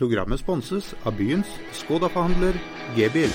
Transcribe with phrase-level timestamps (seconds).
[0.00, 2.56] Programmet sponses av byens Skoda-forhandler
[2.96, 3.32] G-bil.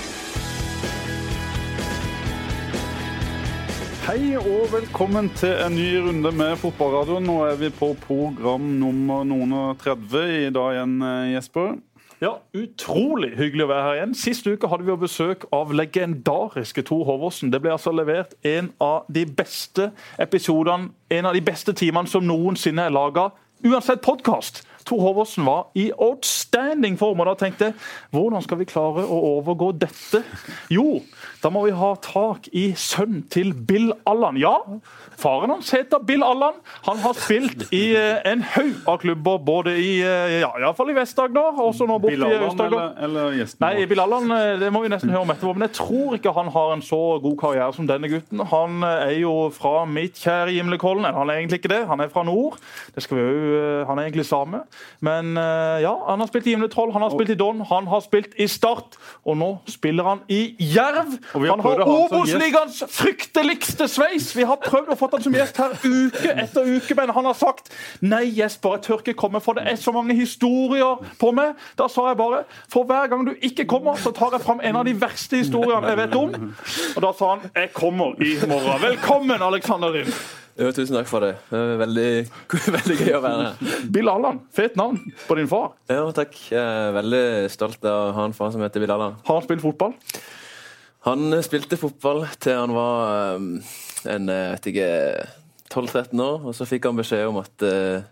[4.07, 7.19] Hei og velkommen til en ny runde med fotballradio.
[7.21, 11.77] Nå er vi på program nummer noen og 30 i dag igjen, eh, Jesper.
[12.23, 14.17] Ja, Utrolig hyggelig å være her igjen.
[14.17, 17.51] Sist uke hadde vi jo besøk av legendariske Tor Håvåsen.
[17.51, 22.25] Det ble altså levert en av de beste episodene, en av de beste timene som
[22.25, 23.29] noensinne er laga.
[23.61, 24.65] Uansett podkast.
[24.85, 27.19] Tor Håvåsen var i outstanding form.
[27.23, 27.71] og Da tenkte
[28.13, 30.21] hvordan skal vi klare å overgå dette?
[30.73, 31.01] Jo,
[31.45, 34.37] da må vi ha tak i sønnen til Bill Allan.
[34.41, 34.55] Ja,
[35.21, 36.55] faren hans heter Bill Allan.
[36.87, 40.95] Han har spilt i eh, en haug av klubber, både i eh, ja, iallfall i
[40.97, 42.39] Vest-Agder og nå borte i
[43.05, 43.69] eller Nei.
[43.91, 46.49] Bill Allan eh, det må vi nesten høre om etterpå, men jeg tror ikke han
[46.55, 48.41] har en så god karriere som denne gutten.
[48.49, 51.05] Han er jo fra mitt kjære Gimlekollen.
[51.05, 52.57] Han er egentlig ikke det, han er fra nord.
[52.95, 54.63] Det skal vi jo, Han er egentlig same.
[55.05, 58.33] Men ja, han har spilt i Gimletroll, han har spilt i Don, han har spilt
[58.41, 61.13] i Start, og nå spiller han i Jerv.
[61.35, 64.29] Og vi har Han har Obos-ligaens frykteligste sveis!
[64.35, 67.35] Vi har prøvd å få han som gjest her uke etter uke, men han har
[67.35, 71.59] sagt nei, Jesper, jeg tør ikke komme, for det er så mange historier på meg.
[71.79, 74.79] Da sa jeg bare for hver gang du ikke kommer, så tar jeg fram en
[74.79, 76.39] av de verste historiene jeg vet om.
[76.95, 78.81] Og da sa han jeg kommer i morgen.
[78.85, 80.15] Velkommen, Alexander Rind.
[80.55, 81.33] Jo, tusen takk for det.
[81.49, 82.09] det er veldig,
[82.77, 83.75] veldig gøy å være her.
[83.91, 85.73] Bill Allan, fet navn på din far.
[85.91, 86.37] Ja, takk.
[86.47, 89.17] Jeg er veldig stolt av å ha en far som heter Bill Allan.
[89.27, 89.97] Har han spilt fotball?
[91.05, 93.49] Han spilte fotball til han var um,
[94.09, 94.89] en jeg vet ikke
[95.69, 98.05] 12-13 år, og så fikk han beskjed om at eh,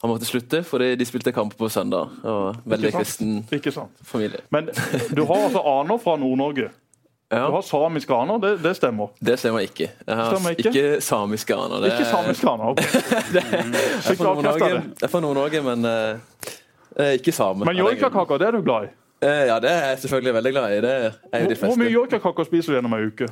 [0.00, 2.12] han måtte slutte fordi de spilte kamp på søndag.
[2.24, 3.40] Og veldig kristen
[4.04, 4.40] familie.
[4.50, 4.70] Men
[5.12, 6.70] du har altså aner fra Nord-Norge.
[7.30, 9.12] Du har samiske aner, det, det stemmer.
[9.22, 9.86] Det stemmer ikke.
[10.06, 10.72] Jeg har Stemmer ikke?
[10.72, 11.84] ikke samiske aner.
[11.84, 12.72] Det Ikke samiske aner.
[12.72, 12.80] ok.
[13.36, 13.44] Det?
[13.44, 16.48] jeg er fra Nord-Norge, men eh,
[16.96, 17.68] eh, ikke same.
[17.68, 18.90] Men joikakaker, det er du glad i?
[19.22, 20.80] Eh, Ja, det er jeg selvfølgelig veldig glad i.
[20.80, 20.94] Det
[21.32, 23.28] er jo de Hvor, mye yorkakaker spiser du gjennom ei uke?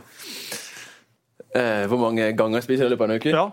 [1.56, 3.30] Eh, hvor mange ganger spiser jeg det på en uke?
[3.32, 3.48] Ja,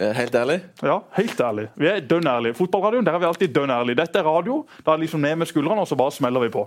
[0.00, 0.60] Eh, Helt ærlig?
[0.82, 1.68] ja, helt ærlig.
[1.78, 2.54] Vi er dønn ærlige.
[2.58, 3.94] Fotballradioen der er vi alltid dønn ærlige.
[4.00, 4.66] Dette er radio.
[4.84, 6.64] Da er det liksom ned med skuldrene, og så bare smeller vi på.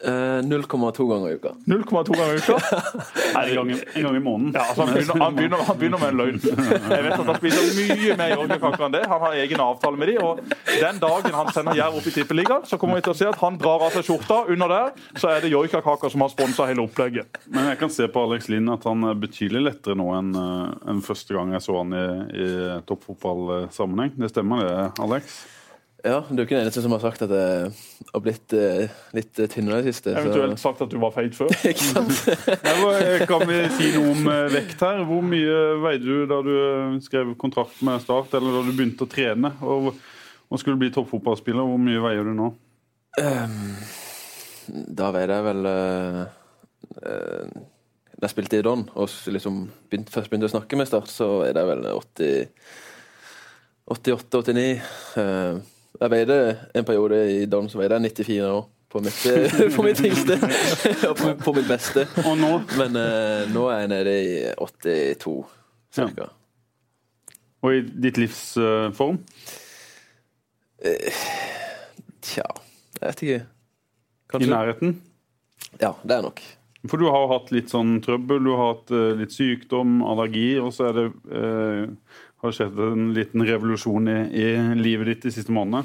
[0.00, 1.50] Eh, 0,2 ganger i uka.
[1.68, 2.56] 0,2 ganger i uka.
[3.40, 4.52] En gang, i- en gang i måneden.
[4.54, 6.38] Ja, altså han, begynner, han, begynner, han begynner med en løgn.
[6.90, 9.02] Jeg vet at Han spiser mye mer joikakaker enn det.
[9.10, 10.40] Han har egen avtale med de, og
[10.80, 13.38] Den dagen han sender Jerv opp i Tippeligaen, så kommer vi til å se at
[13.44, 14.40] han drar av seg skjorta.
[14.50, 17.40] Under der så er det joikakaker som har sponsa hele opplegget.
[17.52, 20.90] Men jeg kan se på Alex Lind at han er betydelig lettere nå enn eh,
[20.90, 22.04] enn første gang jeg så han i,
[22.40, 22.50] i
[22.88, 24.16] toppfotballsammenheng.
[24.20, 25.40] Det stemmer det, Alex?
[26.04, 27.72] Ja, Du er ikke den eneste som har sagt at jeg
[28.14, 30.14] har blitt eh, litt eh, tynnere i det siste.
[30.14, 31.50] så- Eventuelt sagt at du var feit før.
[31.72, 32.14] ikke sant?
[32.64, 35.02] Nei, hva- eh, kan vi si noe om eh, vekt her?
[35.08, 39.04] Hvor mye veide du da du eh, skrev kontrakt med Start, eller da du begynte
[39.04, 39.52] å trene?
[39.60, 39.90] Og,
[40.48, 42.48] og skulle bli toppfotballspiller, hvor mye veier du nå?
[43.20, 43.74] Um,
[44.96, 46.20] da veide jeg vel uh,
[47.02, 47.48] uh,
[48.14, 51.28] Da jeg spilte i Don og liksom begynte, først begynte å snakke med Start, så
[51.48, 52.48] er det vel 80
[53.90, 54.80] 88-89.
[55.18, 55.56] Eh,
[56.00, 56.36] jeg veide
[56.74, 58.68] en periode i Don så veide jeg 94 år.
[58.90, 59.20] På mitt,
[59.76, 60.34] på mitt yngste
[61.08, 62.08] og på, på mitt beste.
[62.24, 62.50] Og nå?
[62.80, 65.34] Men uh, nå er jeg nede i 82
[65.94, 66.26] cirka.
[67.62, 69.20] Og i ditt livs uh, form?
[72.24, 72.48] Tja,
[72.98, 73.42] jeg vet ikke.
[74.40, 74.96] I nærheten?
[75.78, 76.42] Ja, det er nok.
[76.88, 80.72] For du har hatt litt sånn trøbbel, du har hatt eh, litt sykdom, allergi, og
[80.72, 81.06] så er det
[81.36, 81.82] eh,
[82.40, 84.46] har skjedd en liten revolusjon i, i
[84.78, 85.84] livet ditt de siste månedene.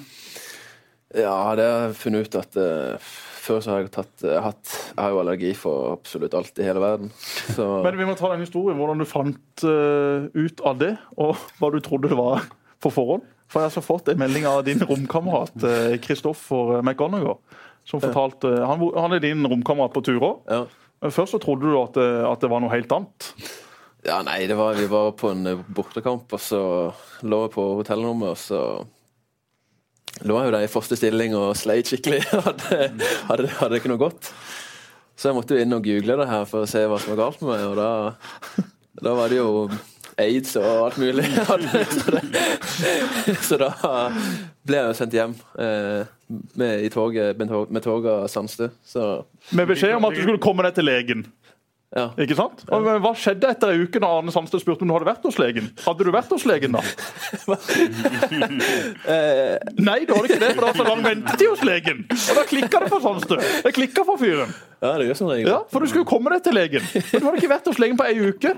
[1.16, 3.12] Ja, det har jeg funnet ut at uh,
[3.46, 6.66] før så har jeg tatt uh, hatt Jeg har jo allergi for absolutt alt i
[6.68, 7.12] hele verden.
[7.56, 11.40] Så Men vi må ta den historien, hvordan du fant uh, ut av det, og
[11.60, 12.48] hva du trodde det var
[12.84, 13.28] på forhånd.
[13.52, 15.54] For jeg har så fått en melding av din romkamerat
[16.02, 17.38] Kristoffer McGonagall.
[17.86, 20.42] Som fortalte, han, han er din romkamerat på turer.
[20.50, 20.66] ja.
[21.04, 23.28] Men Først så trodde du at at det var noe helt annet.
[24.06, 26.62] Ja, nei, var, vi var på en eh, bortekamp, og så
[27.26, 28.62] lå jeg på hotellrommet, og så
[30.26, 32.22] lå jeg jo der i første stilling og sleit skikkelig.
[32.48, 32.86] hadde,
[33.32, 34.30] hadde, hadde ikke noe godt.
[35.16, 37.22] Så jeg måtte jo inn og google det her for å se hva som var
[37.24, 38.66] galt med meg, og da,
[39.02, 39.70] da var det jo
[40.22, 41.26] aids og alt mulig.
[41.98, 42.44] så, det,
[43.44, 43.72] så da
[44.68, 45.34] ble jeg jo sendt hjem
[45.66, 46.14] eh,
[46.60, 48.70] med, i toget, med toget Sandstø.
[49.56, 51.26] Med beskjed om at du skulle komme deg til legen.
[51.96, 52.10] Ja.
[52.20, 52.64] Ikke sant?
[52.68, 55.24] Og, men hva skjedde etter ei uke da Arne Sandstø spurte om du hadde vært
[55.28, 55.70] hos legen?
[55.86, 56.82] Hadde du vært hos legen da?
[59.06, 62.04] Eh, Nei, du hadde ikke det, for det var så lang ventetid hos legen.
[62.10, 63.38] Og da klikka det for Sandstø.
[63.66, 64.52] Det klikka for fyren.
[64.82, 65.50] ja, det gjør som regel.
[65.52, 66.86] Ja, For du skulle jo komme deg til legen.
[66.94, 68.54] Men du hadde ikke vært hos legen på ei uke.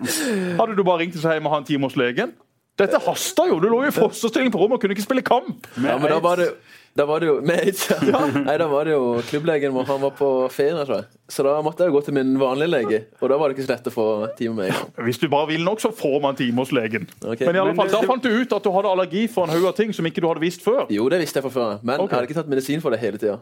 [0.60, 2.34] Hadde du bare ringt og sagt jeg må ha en time hos legen?
[2.78, 3.58] Dette hasta jo.
[3.62, 5.66] Du lå jo i fosterstilling på rommet og kunne ikke spille kamp.
[5.82, 6.52] Ja, men da var det
[6.98, 8.20] Da var det jo med AIDS, ja.
[8.34, 9.84] Nei, da var det jo klubblegen vår.
[9.86, 11.20] Han var på ferie, tror jeg.
[11.30, 13.72] Så da måtte jeg gå til min vanlige lege, og da var det ikke så
[13.76, 14.06] lett å få
[14.40, 14.90] time med en gang.
[15.06, 17.06] Hvis du bare vil nok, så får man time hos legen.
[17.22, 17.46] Okay.
[17.46, 19.70] Men i alle fall, da fant du ut at du hadde allergi for en haug
[19.70, 20.88] av ting som ikke du hadde visst før.
[20.94, 22.08] Jo, det visste jeg fra før, men okay.
[22.10, 23.38] jeg hadde ikke tatt medisin for det hele tida.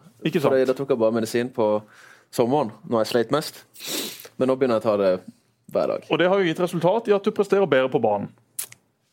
[0.68, 1.70] Da tok jeg bare medisin på
[2.36, 3.64] sommeren, når jeg sleit mest.
[4.36, 5.14] Men nå begynner jeg å ta det
[5.72, 6.10] hver dag.
[6.12, 8.34] Og det har jo gitt resultat i at du presterer bedre på banen.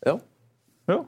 [0.06, 0.16] Ja.
[0.90, 1.00] Ja.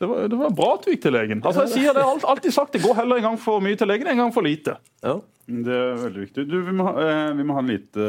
[0.00, 1.40] Det var, det var bra at du gikk til legen.
[1.46, 2.82] Altså, jeg sier det, alt- alltid sagt det.
[2.82, 4.76] Går heller en gang for mye til legen enn en gang for lite.
[5.04, 5.20] ja.
[5.46, 6.42] Det er veldig viktig.
[6.48, 8.06] Du, vi, må eh, vi må ha en lite,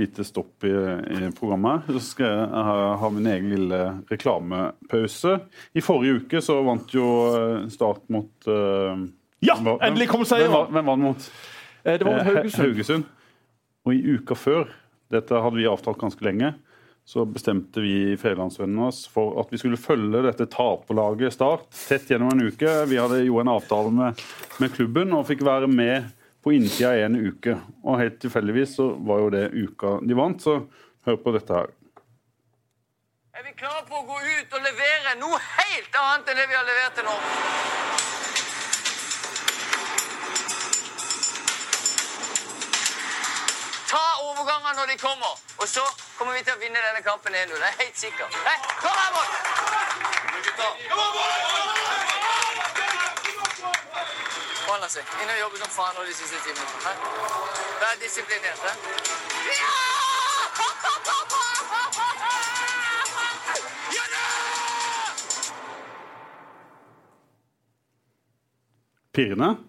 [0.00, 1.84] lite stopp i, i programmet.
[1.92, 5.34] Så skal jeg ha, ha min egen lille reklamepause.
[5.76, 7.04] I forrige uke så vant jo
[7.36, 9.04] eh, Start mot eh,
[9.44, 10.52] Ja, hvem var- endelig kom seieren!
[10.54, 11.28] hvem hvem vant mot?
[11.84, 12.64] Eh, Det var mot Haugesund.
[12.64, 13.04] Haugesund.
[13.84, 14.68] Og i uka før,
[15.12, 16.54] dette hadde vi avtalt ganske lenge,
[17.04, 22.10] så bestemte vi i Fedrelandsvennene oss for at vi skulle følge dette taperlaget Start tett
[22.10, 22.70] gjennom en uke.
[22.88, 24.22] Vi hadde jo en avtale med,
[24.62, 26.12] med klubben og fikk være med
[26.42, 27.56] på innsida en uke.
[27.82, 30.60] Og helt tilfeldigvis så var jo det uka de vant, så
[31.06, 31.74] hør på dette her.
[33.32, 36.58] Er vi klare på å gå ut og levere noe helt annet enn det vi
[36.58, 37.16] har levert til nå?
[43.92, 45.84] Ta overganger når de kommer, og så
[46.18, 47.52] kommer vi til å vinne denne kampen 1-0.
[47.52, 48.38] Det er helt sikkert.
[48.46, 49.30] Nei, kom her, Bård!
[54.68, 55.04] Holde seg.
[55.20, 56.92] Inn og jobbe som faen nå de siste timene.
[57.82, 58.64] Vær disiplinert.
[58.64, 58.72] hæ?
[59.60, 59.92] Ja!
[69.12, 69.61] Pirrende.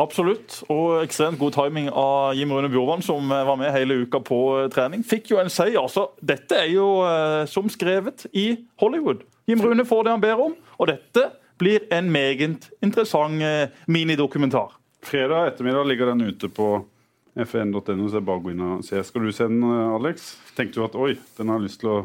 [0.00, 0.62] Absolutt.
[0.72, 4.40] Og ekstremt god timing av Jim Rune Bjorvann, som eh, var med hele uka på
[4.62, 5.04] eh, trening.
[5.06, 5.84] Fikk jo en seier.
[5.92, 8.46] Så dette er jo eh, som skrevet i
[8.80, 9.26] Hollywood.
[9.50, 11.26] Jim Rune får det han ber om, og dette
[11.60, 14.78] blir en meget interessant eh, minidokumentar.
[15.04, 16.72] Fredag ettermiddag ligger den ute på
[17.40, 19.00] fn.no, så er bare går gå inn og se.
[19.06, 20.32] Skal du se den, Alex?
[20.56, 21.98] Tenkte du at oi, den har jeg lyst til å,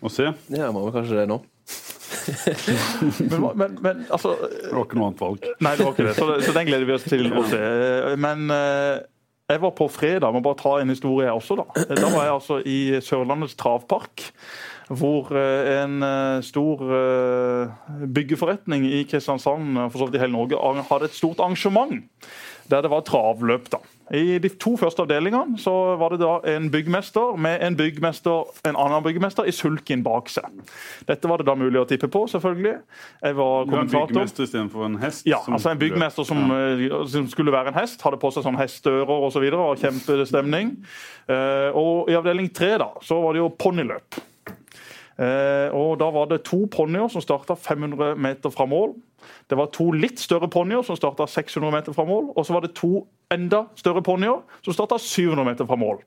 [0.00, 0.30] å se?
[0.52, 1.40] Ja, må vel kanskje det nå.
[3.30, 5.46] Men, men, men altså Det var ikke noe annet valg.
[5.62, 6.16] Nei, det var ikke det.
[6.18, 7.60] Så, så den gleder vi oss til å se.
[8.20, 9.02] Men eh,
[9.50, 11.86] jeg var på fredag, må bare ta en historie jeg også, da.
[11.90, 14.28] Da var jeg altså i Sørlandets travpark.
[14.90, 16.84] Hvor eh, en eh, stor
[18.18, 21.98] byggeforretning i Kristiansand, for så vidt i hele Norge, hadde et stort arrangement
[22.70, 23.70] der det var travløp.
[23.72, 23.80] da.
[24.10, 28.78] I de to første avdelingene så var det da en byggmester med en byggmester, en
[28.78, 30.48] annen byggmester i sulken bak seg.
[31.06, 32.74] Dette var det da mulig å tippe på, selvfølgelig.
[33.22, 34.06] Jeg var Du var en kommentator.
[34.14, 35.26] byggmester istedenfor en hest?
[35.26, 36.38] Ja, som- altså en byggmester som,
[36.80, 37.04] ja.
[37.06, 39.46] som skulle være en hest, hadde på seg sånn hesteører osv.
[39.50, 40.76] Så og kjempestemning.
[41.28, 44.18] Eh, og i avdeling tre da, så var det jo ponniløp.
[45.20, 48.94] Eh, og da var det to ponnier som starta 500 meter fra mål.
[49.50, 52.30] Det var to litt større ponnier som starta 600 meter fra mål.
[52.36, 53.04] Og så var det to
[53.34, 55.98] enda større ponnier som starta 700 meter fra mål.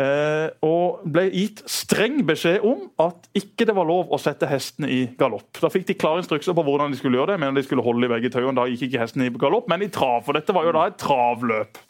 [0.00, 4.88] Eh, og ble gitt streng beskjed om at ikke det var lov å sette hestene
[4.88, 5.50] i galopp.
[5.60, 8.08] Da fikk de klare instrukser på hvordan de skulle gjøre det, men de skulle holde
[8.08, 10.22] i begge tøyene, Da gikk ikke hestene i galopp, men i trav.
[10.24, 11.82] For dette var jo da et travløp.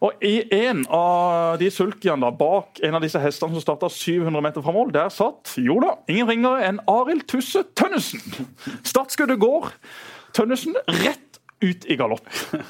[0.00, 4.40] Og I en av de sulkiene da, bak en av disse hestene som starta 700
[4.46, 8.22] meter fra mål, der satt jo da, ingen ringere enn Arild Tusse Tønnesen.
[8.88, 9.68] Startskuddet går.
[10.36, 11.29] Tønnesen rett
[11.60, 12.26] ut i galopp.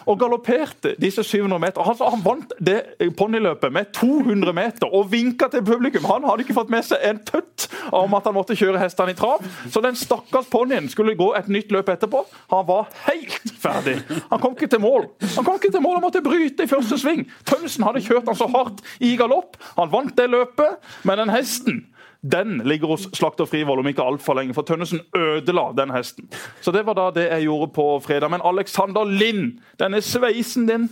[0.06, 1.82] Og galopperte disse 700 meter.
[1.84, 2.80] Altså, han vant det
[3.18, 6.08] ponniløpet med 200 meter og vinka til publikum.
[6.10, 9.18] Han hadde ikke fått med seg en tøtt om at han måtte kjøre hestene i
[9.18, 9.44] trav.
[9.70, 12.24] Så den stakkars ponnien skulle gå et nytt løp etterpå.
[12.54, 13.98] Han var helt ferdig.
[14.30, 15.08] Han kom ikke til mål.
[15.36, 17.26] Han kom ikke til mål, han måtte bryte i første sving.
[17.48, 19.58] Tømsen hadde kjørt han så hardt i galopp.
[19.78, 21.84] Han vant det løpet, men den hesten
[22.20, 26.26] den ligger hos Slakter Frivold om ikke altfor lenge, for Tønnesen ødela den hesten.
[26.60, 28.28] Så det var da det jeg gjorde på fredag.
[28.30, 30.88] Men Alexander Lind, denne sveisen din,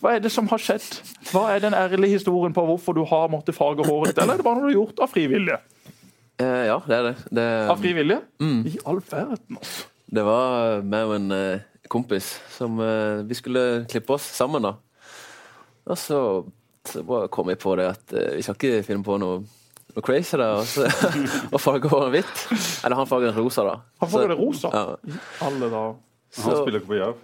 [0.00, 0.86] hva er det som har skjedd?
[1.32, 4.40] Hva er den ærlige historien på hvorfor du har måttet farge håret ditt, eller er
[4.40, 5.60] det bare noe du har gjort av frivillige?
[6.40, 7.14] Eh, ja, det er det.
[7.28, 8.22] Det, Av frivillige?
[8.40, 9.84] I all verden, altså.
[10.16, 14.72] det var meg og en eh, kompis som eh, Vi skulle klippe oss sammen, da.
[15.84, 16.18] Og så,
[16.88, 19.42] så kom jeg på det at eh, vi skal ikke finne på noe,
[19.96, 20.54] noe crazy der.
[20.60, 20.86] Og, så,
[21.52, 22.42] og farge håret hvitt.
[22.84, 23.74] Eller han farger den rosa, da.
[24.02, 24.72] Han farger Så- det rosa?
[24.72, 25.16] Ja.
[25.48, 25.84] Alle da.
[26.42, 27.16] Han spiller ikke på Jerv.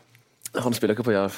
[0.64, 1.36] Han spiller ikke på Jerv.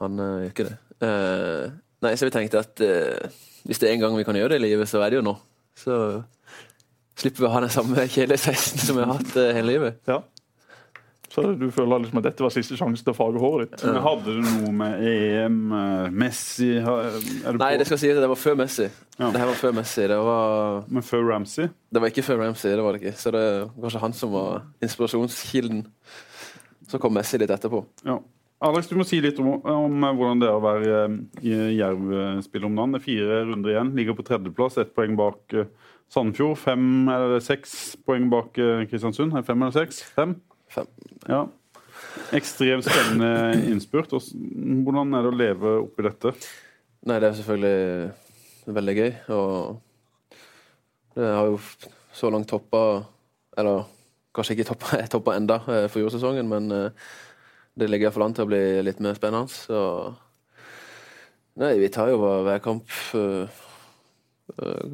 [0.00, 0.76] Han eh, gjør ikke det.
[1.00, 1.72] Uh,
[2.04, 4.60] nei, så vi tenkte at uh, hvis det er en gang vi kan gjøre det
[4.60, 5.32] i livet, så er det jo nå.
[5.80, 5.96] Så
[7.20, 9.98] slipper vi å ha den samme kjedelige festen som vi har hatt hele livet.
[10.08, 10.20] Ja.
[11.40, 13.84] Så du føler liksom at dette var siste sjanse til å farge håret ditt?
[13.88, 18.22] Men hadde du noe med EM, eh, Messi er du Nei, det skal sies at
[18.24, 18.88] det var før Messi.
[19.18, 19.30] Ja.
[19.30, 20.06] Det her var før Messi.
[20.10, 21.68] Det var, Men før Ramsey?
[21.92, 23.16] det var ikke før Ramsey, det var det ikke.
[23.20, 23.44] Så det
[23.76, 25.86] var kanskje han som var inspirasjonskilden.
[26.90, 27.84] Så kom Messi litt etterpå.
[28.04, 28.18] Ja.
[28.60, 30.96] Alex, du må si litt om, om hvordan det er å være
[31.40, 32.92] i Jerv-spiller om dagen.
[32.92, 33.94] Det er fire runder igjen.
[33.96, 35.54] Ligger på tredjeplass, ett poeng bak
[36.12, 36.58] Sandefjord.
[36.60, 38.52] Fem eller seks poeng bak
[38.90, 39.32] Kristiansund.
[39.46, 40.02] Fem eller seks?
[40.12, 40.34] Fem?
[40.70, 40.86] Fem.
[41.26, 41.44] Ja.
[42.34, 44.12] Ekstremt spennende innspurt.
[44.12, 46.34] Hvordan er det å leve oppi dette?
[47.06, 49.10] Nei, Det er selvfølgelig veldig gøy.
[49.34, 50.36] Og
[51.16, 51.58] det har jo
[52.14, 53.04] så langt toppa
[53.58, 53.84] Eller
[54.34, 57.08] kanskje ikke toppa, toppa enda eh, for jordsesongen, men eh,
[57.74, 59.50] det ligger iallfall an til å bli litt mer spennende.
[59.50, 59.80] Så
[61.60, 62.86] Nei, vi tar jo hver kamp
[63.18, 63.58] eh,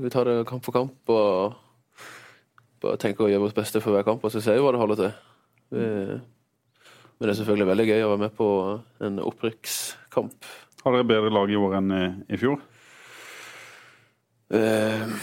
[0.00, 1.60] Vi tar det kamp for kamp og
[2.82, 4.80] bare tenker å gjøre vårt beste for hver kamp, og så ser vi hva det
[4.80, 5.14] holder til.
[5.74, 5.86] Vi
[7.16, 8.46] men det er selvfølgelig veldig gøy å være med på
[9.06, 10.48] en opprykkskamp.
[10.82, 12.02] Har dere bedre lag i år enn i,
[12.36, 12.58] i fjor?
[14.52, 15.14] Uh,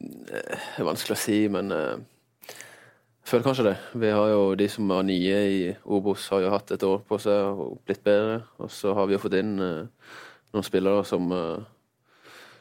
[0.00, 0.40] det
[0.80, 2.00] er vanskelig å si, men uh,
[2.48, 3.74] jeg føler kanskje det.
[4.00, 7.20] Vi har jo De som er nye i Obos, har jo hatt et år på
[7.20, 8.40] seg og blitt bedre.
[8.64, 11.28] Og så har vi jo fått inn noen spillere som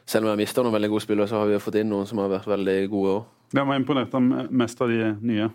[0.09, 1.89] Selv om jeg har mista noen veldig gode spillere, så har vi jo fått inn
[1.93, 3.35] noen som har vært veldig gode òg.
[3.55, 5.49] Hvem har imponert deg mest av de nye?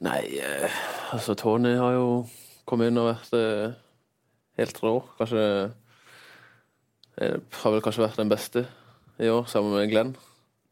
[0.00, 0.76] Nei, eh,
[1.12, 2.04] altså Tony har jo
[2.68, 3.74] kommet inn og vært eh,
[4.60, 4.94] helt rå.
[5.18, 5.42] Kanskje
[7.20, 8.64] eh, Har vel kanskje vært den beste
[9.20, 10.14] i år, sammen med Glenn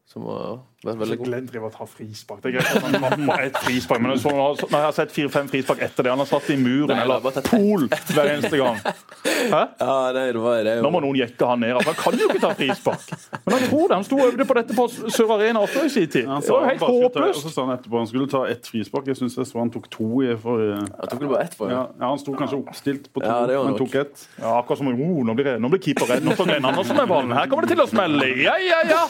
[0.09, 0.63] som har.
[0.79, 2.39] Glenn driver og tar frispark.
[2.39, 5.81] Det er greit at han et frispark, men så, når jeg har sett fire-fem frispark
[5.83, 8.79] etter det Han har satt i muren Nei, eller pol hver eneste gang.
[8.79, 9.59] Hæ?
[9.81, 10.85] Ja, det, det var, det jo...
[10.85, 11.73] Nå må noen jekke han ned.
[11.75, 13.11] Altså, han kan jo ikke ta frispark.
[13.43, 13.97] Men han tror det.
[13.97, 14.85] Han sto og øvde på dette på
[15.17, 16.29] Sør Arena også i sin tid.
[16.29, 17.41] Ja, det var helt håpløst.
[17.41, 19.11] Og så sa han etterpå han skulle ta ett frispark.
[19.11, 21.83] Jeg syns han tok to i forrige Han tok det bare ett for, ja.
[21.91, 22.13] ja.
[22.13, 24.25] Han sto kanskje oppstilt på to, ja, men tok ett.
[24.39, 26.23] Ja, akkurat som oh, nå blir, nå blir keeper redd.
[26.23, 27.35] Nå står Glenn Andersen med ballen.
[27.35, 28.31] Her kommer det til å smelle.
[28.39, 29.03] Ja, ja, ja.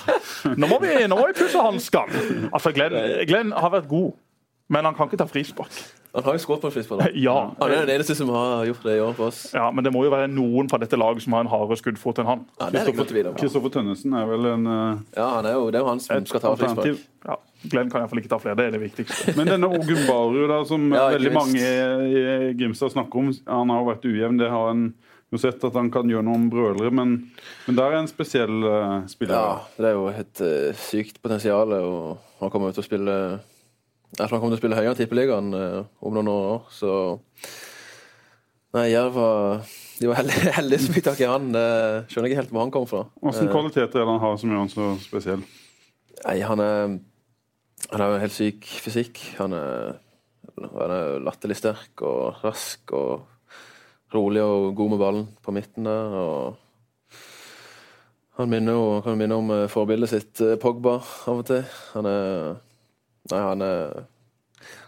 [0.57, 2.49] Nå må vi, nå må vi pusse hanskene.
[2.53, 2.97] Altså, Glenn,
[3.29, 4.11] Glenn, har vært god,
[4.69, 5.79] men han kan ikke ta frispark.
[6.13, 7.11] Han har jo skåret på frispark.
[7.27, 7.35] Ja.
[7.59, 9.43] Han er den eneste som har gjort det i år for oss.
[9.53, 12.21] Ja, Men det må jo være noen fra dette laget som har en hardere skuddfot
[12.23, 12.41] enn han.
[12.59, 12.85] Ja,
[13.37, 16.25] Kristoffer Tønnesen er vel en uh, Ja, han er jo, det er jo han som
[16.29, 17.05] skal ta frispark.
[17.27, 17.37] Ja.
[17.69, 18.57] Glenn kan iallfall ikke ta flere.
[18.57, 19.35] Det er det viktigste.
[19.37, 23.89] Men denne Ogunbaru, da, som ja, veldig mange i Grimstad snakker om, han har jo
[23.91, 24.41] vært ujevn.
[24.41, 24.85] Det har en
[25.37, 27.17] har sett at han kan gjøre noen brølere, men,
[27.67, 29.37] men der er en spesiell uh, spiller.
[29.37, 31.75] Ja, det er jo et uh, sykt potensial.
[31.77, 33.17] og Han kommer til å spille
[34.09, 36.63] jeg tror han kommer til å spille høyere enn Tippeligaen uh, om noen år.
[36.73, 36.93] Så
[38.73, 39.61] Nei, Jerv var
[39.97, 41.51] De var heldige, heldige som fikk tak i han.
[41.53, 41.69] Det
[42.09, 43.05] skjønner ikke helt hvor han kom fra.
[43.21, 45.45] Hvilke kvaliteter er det han har som gjør han så spesiell?
[46.25, 46.97] Nei, Han er
[47.89, 49.21] Han har helt syk fysikk.
[49.37, 49.99] Han er,
[50.59, 53.27] han er latterlig sterk og rask og
[54.13, 56.15] rolig og god med ballen på midten der.
[56.17, 56.57] og
[58.39, 61.63] Han minner jo, kan minne om eh, forbildet sitt eh, Pogba av og til.
[61.95, 62.57] Han er
[63.29, 64.05] Nei, han er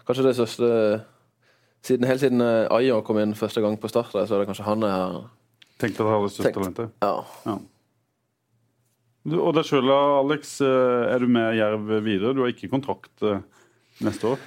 [0.08, 0.68] kanskje det største
[1.84, 4.82] siden, Helt siden Ayo kom inn første gang på start, så er det kanskje han
[4.82, 5.18] har
[5.78, 6.96] Tenkt at han hadde største talentet?
[7.04, 7.20] Ja.
[7.46, 7.56] ja.
[9.22, 10.56] Du, og deg sjøl, Alex.
[10.64, 12.34] Er du med Jerv videre?
[12.34, 13.22] Du har ikke kontrakt
[14.02, 14.42] neste år?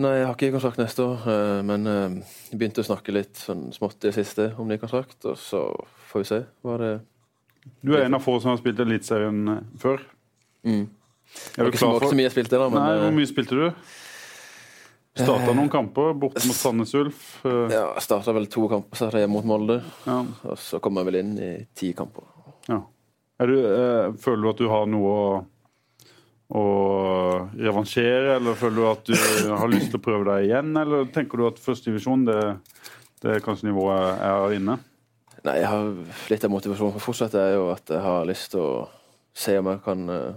[0.00, 3.36] Nei, jeg har ikke kontrakt neste år, eh, men jeg eh, begynte å snakke litt
[3.36, 5.66] sånn smått i det siste om ny kontrakt, og så
[6.08, 6.92] får vi se hva det
[7.84, 10.00] Du er en av få som har spilt Eliteserien eh, før.
[10.64, 10.86] Mm.
[11.58, 13.68] Er du klar for så mye jeg spilte da, men Nei, Hvor mye spilte du?
[15.12, 17.22] Starta noen kamper borte mot Sandnes Ulf.
[17.44, 19.82] Ja, starta vel to kamper, så hjemme mot Molde.
[20.06, 20.22] Ja.
[20.48, 22.24] Og så kom jeg vel inn i ti kamper.
[22.64, 22.78] Ja.
[23.44, 23.56] Du,
[24.22, 25.26] føler du at du har noe å
[26.52, 29.14] å revansjere, eller føler du at du
[29.56, 30.72] har lyst til å prøve deg igjen?
[30.76, 32.40] Eller tenker du at førstedivisjon, det,
[33.24, 34.76] det er kanskje nivået er inne?
[35.42, 35.88] Nei, jeg har
[36.30, 38.74] litt av motivasjonen for å fortsette er jo at jeg har lyst til å
[39.34, 40.36] se om jeg kan uh,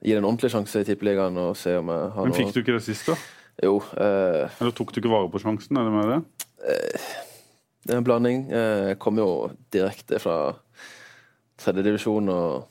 [0.00, 1.36] gi det en ordentlig sjanse i Tippeligaen.
[1.42, 3.18] og se om jeg har Men fikk du ikke det sist, da?
[3.66, 3.80] Jo.
[3.92, 5.76] Uh, eller tok du ikke vare på sjansen?
[5.76, 6.48] Er det med det?
[6.62, 7.10] Uh,
[7.86, 8.48] det er en blanding.
[8.50, 9.28] Jeg kom jo
[9.70, 10.56] direkte fra
[11.62, 12.64] tredjedivisjon og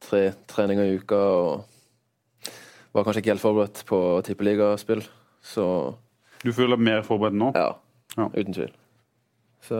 [0.00, 1.18] tre treninger i uka.
[1.18, 1.73] og
[2.94, 5.04] var kanskje ikke helt forberedt på tippeligaspill,
[5.44, 5.66] så
[6.44, 7.50] Du føler mer forberedt nå?
[7.56, 7.74] Ja,
[8.16, 8.28] ja.
[8.30, 8.72] uten tvil.
[9.64, 9.78] Så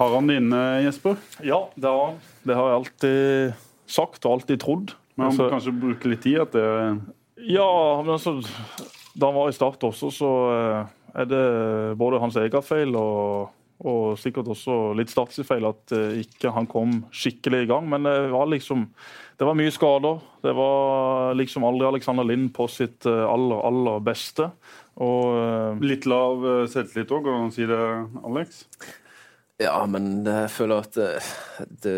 [0.00, 1.18] Har han det inne, Jesper?
[1.44, 2.20] Ja, det har han.
[2.48, 4.94] Det har jeg alltid sagt og alltid trodd.
[5.14, 6.38] Men han må altså, kanskje bruke litt tid?
[6.40, 6.64] at det...
[7.50, 7.68] Ja,
[8.00, 8.38] men altså,
[9.14, 10.90] da han var i Start også, så eh,
[11.20, 11.44] er det
[12.00, 16.98] både hans egen feil og, og sikkert også litt statsfeil at eh, ikke han kom
[17.16, 17.86] skikkelig i gang.
[17.88, 18.86] Men det var liksom
[19.40, 20.18] det var mye skader.
[20.44, 24.50] Det var liksom aldri Alexander Lind på sitt eh, aller, aller beste.
[25.00, 27.80] Og, eh, Litt lav selvtillit òg, kan man si det,
[28.20, 28.66] Alex?
[29.60, 31.08] Ja, men jeg føler at det,
[31.84, 31.96] det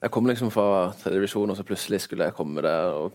[0.00, 2.94] Jeg kom liksom fra tredje divisjon, og så plutselig skulle jeg komme der.
[2.96, 3.14] og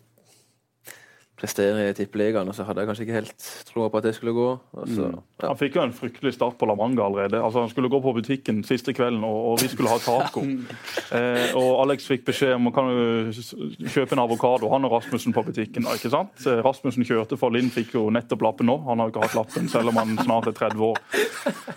[1.35, 4.33] prestere i Tippeligaen, og så hadde jeg kanskje ikke helt troa på at det skulle
[4.35, 4.47] gå.
[4.79, 5.15] Altså, mm.
[5.41, 5.49] ja.
[5.49, 7.41] Han fikk jo en fryktelig start på La Manga allerede.
[7.43, 10.45] Altså Han skulle gå på butikken siste kvelden, og, og vi skulle ha taco.
[11.17, 13.35] eh, og Alex fikk beskjed om kan du
[13.91, 14.69] kjøpe en avokado.
[14.71, 15.87] Han og Rasmussen på butikken.
[15.91, 16.39] ikke sant?
[16.47, 18.79] Eh, Rasmussen kjørte, for Linn fikk jo nettopp lappen nå.
[18.87, 21.01] Han har jo ikke hatt lappen, selv om han snart er 30 år.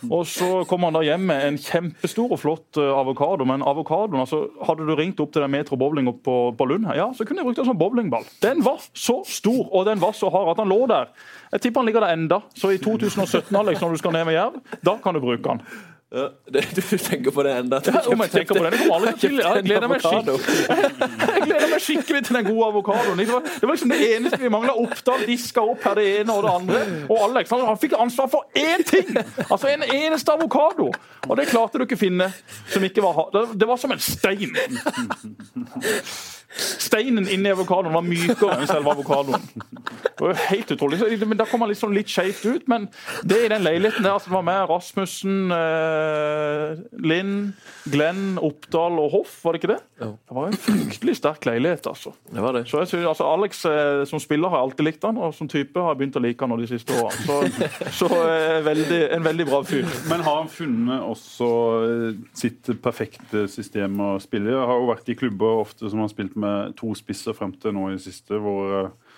[0.09, 3.47] Og så kom han da hjem med en kjempestor og flott uh, avokado.
[3.49, 6.87] Men avokadoen, altså, hadde du ringt opp til den Metro Bowling opp på, på Lund,
[6.95, 8.27] ja, så kunne jeg brukt den som bowlingball.
[8.45, 11.13] Den var så stor stor, og den var så hard at han lå der.
[11.53, 12.41] Jeg tipper han ligger der enda.
[12.55, 15.63] Så i 2017, Alex, når du skal ned med jerv, da kan du bruke den.
[16.11, 17.83] Ja, det, du tenker på det enda?
[17.85, 19.35] Ja, om jeg tenker på det, det kommer aldri til.
[19.45, 23.21] Jeg gleder meg skikkelig, jeg skikkelig til den gode avokadoen.
[23.21, 23.29] Det
[23.69, 24.73] var liksom det eneste vi mangla.
[24.73, 26.81] Oppdal diska opp her det ene og det andre.
[27.11, 29.13] Og Alex han, han fikk ansvar for én ting!
[29.51, 30.89] Altså en eneste avokado!
[31.29, 32.31] Og det klarte du ikke finne
[32.73, 34.57] som ikke var Det var som en stein.
[36.57, 39.43] Steinen inni avokadoen var mykere enn selve avokadoen.
[40.19, 40.99] Det var jo helt utrolig.
[41.29, 42.69] Men Da kom han liksom litt skeivt ut.
[42.71, 42.89] Men
[43.23, 47.53] det i den leiligheten der som var med Rasmussen, eh, Linn,
[47.93, 49.81] Glenn, Oppdal og Hoff, var det ikke det?
[50.01, 52.15] Det var en fryktelig sterk leilighet, altså.
[52.33, 52.65] Det var det.
[52.71, 55.79] Så jeg synes, altså, Alex eh, som spiller har alltid likt han, og som type
[55.79, 57.29] har jeg begynt å like han de siste årene.
[57.29, 57.69] Så,
[58.01, 59.87] så eh, veldig, en veldig bra fyr.
[60.11, 61.51] Men har han funnet også
[61.85, 64.59] eh, sitt perfekte system å spille i?
[64.59, 67.89] Har jo vært i klubber ofte som har spilt med to spisser frem til nå
[67.91, 69.17] i det siste, hvor, eh,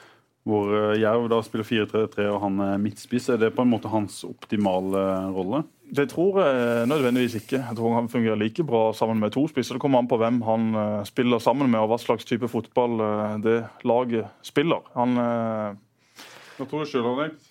[0.48, 3.28] hvor eh, Jerv da spiller 4-3-3 og han er midtspiss.
[3.30, 5.02] Er det på en måte hans optimale
[5.34, 5.62] rolle?
[5.90, 7.58] Det tror jeg nødvendigvis ikke.
[7.58, 9.74] Jeg tror han fungerer like bra sammen med to spisser.
[9.74, 10.68] Det kommer an på hvem han
[11.08, 13.02] spiller sammen med, og hva slags type fotball
[13.42, 14.86] det laget spiller.
[14.94, 15.18] Han.
[15.18, 17.50] Hva tror du sjøl, Alex?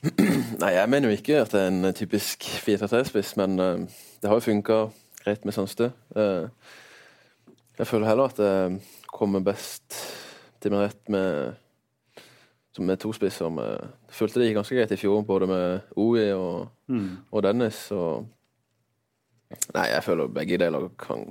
[0.62, 4.46] Nei, Jeg mener jo ikke at det er en typisk 4-3-spiss, men det har jo
[4.48, 4.80] funka
[5.20, 5.90] greit med Sandstø.
[7.80, 9.96] Jeg føler heller at jeg kommer best
[10.60, 11.58] til min rett med
[12.80, 13.50] med to spisser.
[13.50, 17.08] jeg følte det gikk ganske greit i fjor, både med OI og, mm.
[17.30, 17.80] og Dennis.
[17.92, 18.24] Og,
[19.74, 21.26] nei, jeg føler begge deler kan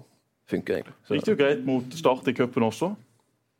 [0.49, 0.93] funke, egentlig.
[1.07, 1.15] Så.
[1.15, 2.91] Gikk det jo greit mot Start i cupen også,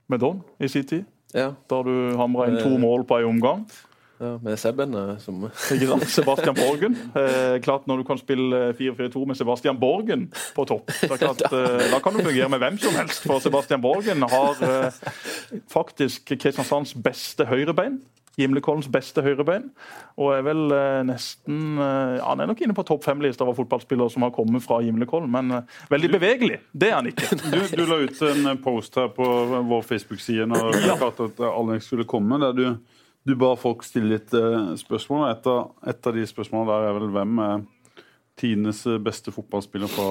[0.08, 1.08] med Don i sin tid.
[1.34, 1.54] Ja.
[1.70, 3.66] Da du hamra inn to mål på en omgang.
[4.20, 5.50] Ja, Med Sebben eh, som
[6.08, 6.98] Sebastian Borgen.
[7.16, 12.00] Eh, klart Når du kan spille 4-4-2 med Sebastian Borgen på topp, klart, eh, da
[12.04, 13.24] kan du fungere med hvem som helst.
[13.24, 14.92] For Sebastian Borgen har eh,
[15.72, 18.02] faktisk Kristiansands beste høyrebein.
[18.40, 19.70] Gimlekollens beste høyrebein.
[20.20, 24.12] Og er vel eh, nesten eh, Han er nok inne på topp fem-lista av fotballspillere
[24.14, 26.62] som har kommet fra Gimlekollen, men eh, veldig bevegelig.
[26.72, 27.40] Det er han ikke.
[27.50, 29.26] Du, du la ut en post her på
[29.72, 31.00] vår Facebook-side når ja.
[31.08, 32.40] at Alex skulle komme.
[32.44, 32.66] der du
[33.30, 35.28] du ba folk stille litt uh, spørsmål.
[35.32, 37.68] Et av, et av, de spørsmålene der er vel hvem er
[38.40, 40.10] Tines eh, beste fotballspiller fra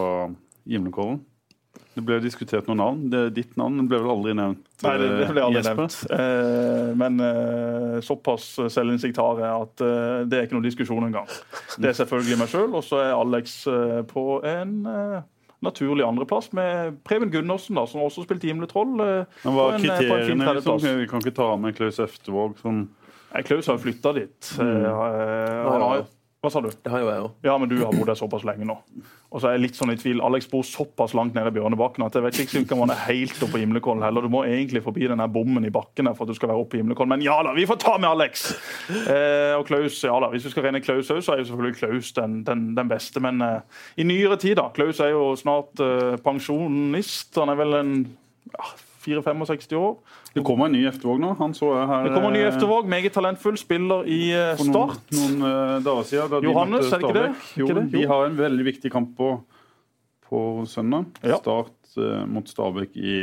[0.68, 1.22] Gimlekollen?
[1.98, 2.98] Det ble diskutert noen navn.
[3.10, 4.60] Det, ditt navn ble vel aldri nevnt?
[4.84, 5.80] Nei, det, det ble aldri Jesper.
[5.80, 5.96] nevnt.
[6.14, 11.26] Eh, men eh, såpass selvinnsikt har jeg at eh, det er ikke noen diskusjon engang.
[11.78, 14.76] Det er selvfølgelig meg sjøl, og så er Alex eh, på en
[15.64, 18.94] naturlig andreplass med Preben Gundersen, da, som også spilte Gimletroll.
[18.94, 20.52] Men hva er kriteriene?
[20.60, 20.84] Liksom?
[21.00, 22.84] Vi kan ikke ta med Klaus Eftervåg som
[23.44, 24.54] Klaus har jo flytta dit.
[24.58, 24.86] Mm.
[24.88, 26.06] Har,
[26.38, 26.68] hva sa du?
[26.70, 27.32] Det har jo jeg òg.
[27.42, 28.76] Ja, men du har bodd der såpass lenge nå.
[29.34, 30.20] Og så er jeg litt sånn i tvil.
[30.22, 33.40] Alex bor såpass langt nede i Bjørnebakken at jeg vet ikke om han er helt
[33.42, 34.22] oppe på Himlekollen heller.
[34.22, 36.80] Du må egentlig forbi den bommen i bakken for at du skal være oppe på
[36.84, 37.16] Himlekollen.
[37.16, 38.46] Men ja da, vi får ta med Alex!
[38.88, 41.80] Eh, og Klaus, ja da, Hvis vi skal regne Klaus òg, så er jo selvfølgelig
[41.80, 43.24] Klaus den, den, den beste.
[43.24, 44.70] Men eh, i nyere tid, da.
[44.78, 47.34] Klaus er jo snart eh, pensjonist.
[47.42, 47.96] Han er vel en
[48.54, 48.70] ja,
[49.16, 49.94] 64-65 år.
[50.34, 51.34] Det kommer en ny eftervåg nå.
[51.40, 54.68] Han så jeg her, det kommer en ny eh, eftervåg, Meget talentfull spiller i Start.
[54.68, 55.14] Start.
[55.16, 56.32] Noen, noen uh, dager siden.
[56.32, 57.30] Da Johannes, de er det ikke det?
[57.60, 57.86] Jo, ikke det?
[57.94, 59.34] de har en veldig viktig kamp på,
[60.28, 61.08] på søndag.
[61.22, 61.40] Ja.
[61.40, 63.14] Start uh, mot Stabæk i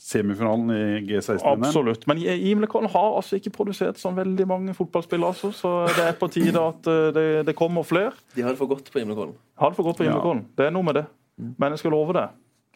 [0.00, 1.44] semifinalen i G16.
[1.44, 2.06] Absolutt.
[2.10, 6.30] Men Imlekollen har altså ikke produsert sånn veldig mange fotballspillere, altså, så det er på
[6.32, 8.14] tide at uh, det, det, kommer flere.
[8.36, 9.36] De har det for godt på Imlekollen.
[9.60, 10.46] Har det for godt på Imlekollen.
[10.48, 10.56] Ja.
[10.60, 11.08] Det er noe med det.
[11.40, 12.28] Men jeg skal love det.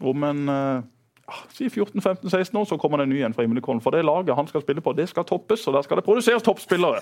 [0.05, 0.49] Om en
[1.55, 3.81] si 14-15-16 år, så kommer det en ny en fra Himmelkollen.
[3.81, 6.45] For det laget han skal spille på, det skal toppes, og der skal det produseres
[6.45, 7.01] toppspillere.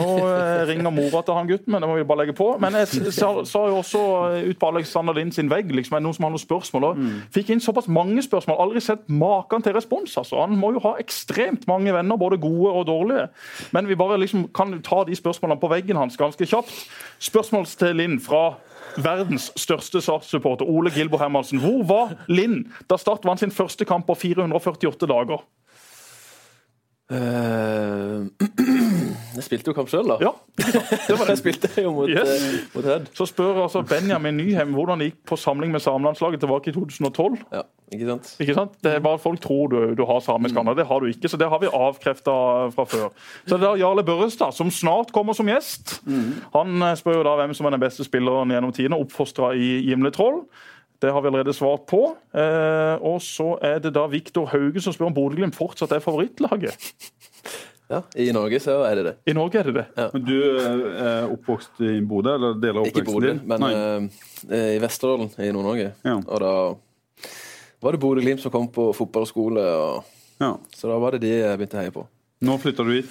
[0.00, 2.48] Nå eh, ringer mora til han gutten, men det må vi bare legge på.
[2.62, 6.02] Men jeg sa, sa jo også eh, ut på Alexander Lind sin vegg liksom, er
[6.02, 6.88] det noen som har noen spørsmål.
[6.90, 7.18] Og mm.
[7.36, 8.60] Fikk inn såpass mange spørsmål.
[8.64, 10.16] Aldri sett maken til respons.
[10.16, 10.40] altså.
[10.40, 13.28] Han må jo ha ekstremt mange venner, både gode og dårlige.
[13.76, 16.72] Men vi bare liksom kan ta de spørsmålene på veggen hans ganske kjapt.
[17.20, 18.54] Spørsmål til Lind fra
[18.96, 21.60] verdens største Start-supporter, Ole Gilbo Hermansen.
[21.62, 25.44] Hvor var Linn da Start vant sin første kamp på 448 dager?
[27.10, 28.28] Uh,
[29.36, 30.20] jeg spilte jo kamp sjøl, da.
[30.22, 30.30] Ja,
[31.08, 31.32] det var det.
[31.32, 32.30] jeg spilte jo mot, yes.
[32.38, 33.08] uh, mot Hed.
[33.18, 37.40] Så spør altså Benjamin Nyhem hvordan det gikk på samling med samelandslaget tilbake i 2012.
[37.50, 38.30] Ja, Ikke sant?
[38.44, 38.78] Ikke sant?
[38.86, 40.70] Det er bare Folk tror du, du har samisk mm.
[40.78, 42.36] Det har du ikke, så det har vi avkrefta
[42.76, 43.10] fra før.
[43.42, 45.98] Så det er Jarle Børrestad, som snart kommer som gjest.
[46.54, 49.80] Han eh, spør jo da hvem som er den beste spilleren gjennom tidene, oppfostra i
[49.88, 50.44] Gimle Troll.
[51.00, 52.00] Det har vi allerede svart på.
[52.36, 56.76] Eh, og så er det da Viktor Hauge som spør om Bodø-Glimt fortsatt er favorittlaget.
[57.90, 59.14] Ja, I Norge så er det det.
[59.26, 59.86] I Norge er det det.
[59.96, 60.04] Ja.
[60.12, 64.76] Men du eh, er oppvokst i Bodø, eller deler av Ikke i Bodø, men eh,
[64.76, 65.88] i Vesterålen i Nord-Norge.
[66.06, 66.18] Ja.
[66.20, 66.52] Og da
[67.82, 70.52] var det Bodø-Glimt som kom på fotballskole, og, Ja.
[70.76, 72.06] så da var det de jeg begynte å heie på.
[72.46, 73.10] Nå flytta du hit.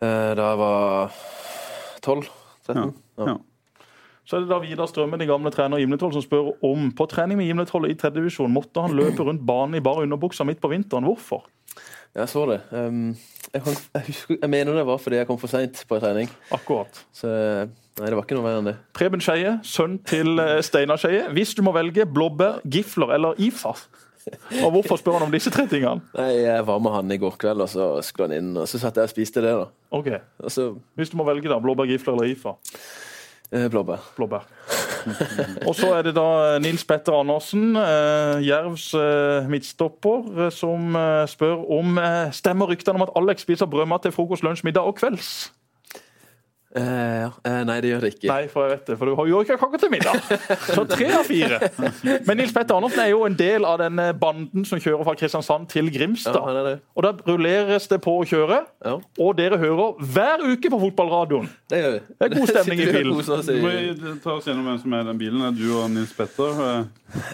[0.00, 1.12] Eh, da jeg var
[2.00, 2.94] 12-13.
[3.20, 3.36] Ja.
[4.28, 7.06] Så er det da Vidar Strømme, den gamle trener i Gimletroll, som spør om på
[7.10, 10.60] trening med Gimletrollet i tredje divisjon måtte han løpe rundt banen i bare underbuksa midt
[10.62, 11.08] på vinteren.
[11.08, 11.46] Hvorfor?
[12.14, 12.58] Jeg så det.
[12.74, 13.14] Um,
[13.54, 16.02] jeg, kan, jeg, husker, jeg mener det var fordi jeg kom for seint på en
[16.04, 16.30] trening.
[16.54, 17.00] Akkurat.
[17.14, 18.76] Så nei, det var ikke noe verre enn det.
[18.98, 21.28] Preben Skeie, sønn til eh, Steinar Skeie.
[21.34, 23.74] Hvis du må velge blåbær, gifler eller IFA,
[24.60, 26.02] og hvorfor spør han om disse tre tingene?
[26.18, 28.78] Nei, Jeg var med han i går kveld, og så skulle han inn, og så
[28.82, 29.54] satt jeg og spiste det.
[29.56, 29.70] da.
[29.96, 30.10] Ok,
[30.52, 31.58] så Hvis du må velge, da.
[31.62, 32.56] Blåbær, gifler eller IFA?
[33.52, 34.02] Eh, blåbær.
[34.16, 34.46] Blåbær.
[35.68, 41.24] Og så er det da Nils Petter Andersen, eh, Jervs eh, midtstopper, eh, som eh,
[41.30, 44.98] spør om eh, stemmer ryktene om at Alex spiser brødmat til frokost, lunsj, middag og
[45.00, 45.50] kvelds.
[46.70, 46.82] Eh,
[47.24, 47.30] ja.
[47.42, 48.28] eh, nei, det gjør det ikke.
[48.30, 50.20] Nei, for jeg vet det, for du har jo ikke kake til middag.
[50.70, 51.58] Så tre av fire.
[52.28, 55.66] Men Nils Petter Andersen er jo en del av denne banden som kjører fra Kristiansand
[55.72, 56.38] til Grimstad.
[56.38, 56.76] Ja, det det.
[56.94, 61.50] Og da rulleres det på å kjøre, Ja, og dere hører hver uke på fotballradioen.
[61.72, 62.00] det gjør vi.
[62.20, 63.18] Det er god stemning i vi bilen.
[63.18, 65.42] oss Du må ta oss gjennom hvem som er i den bilen.
[65.48, 66.62] Er du og Nils Petter?
[66.68, 66.84] Eh,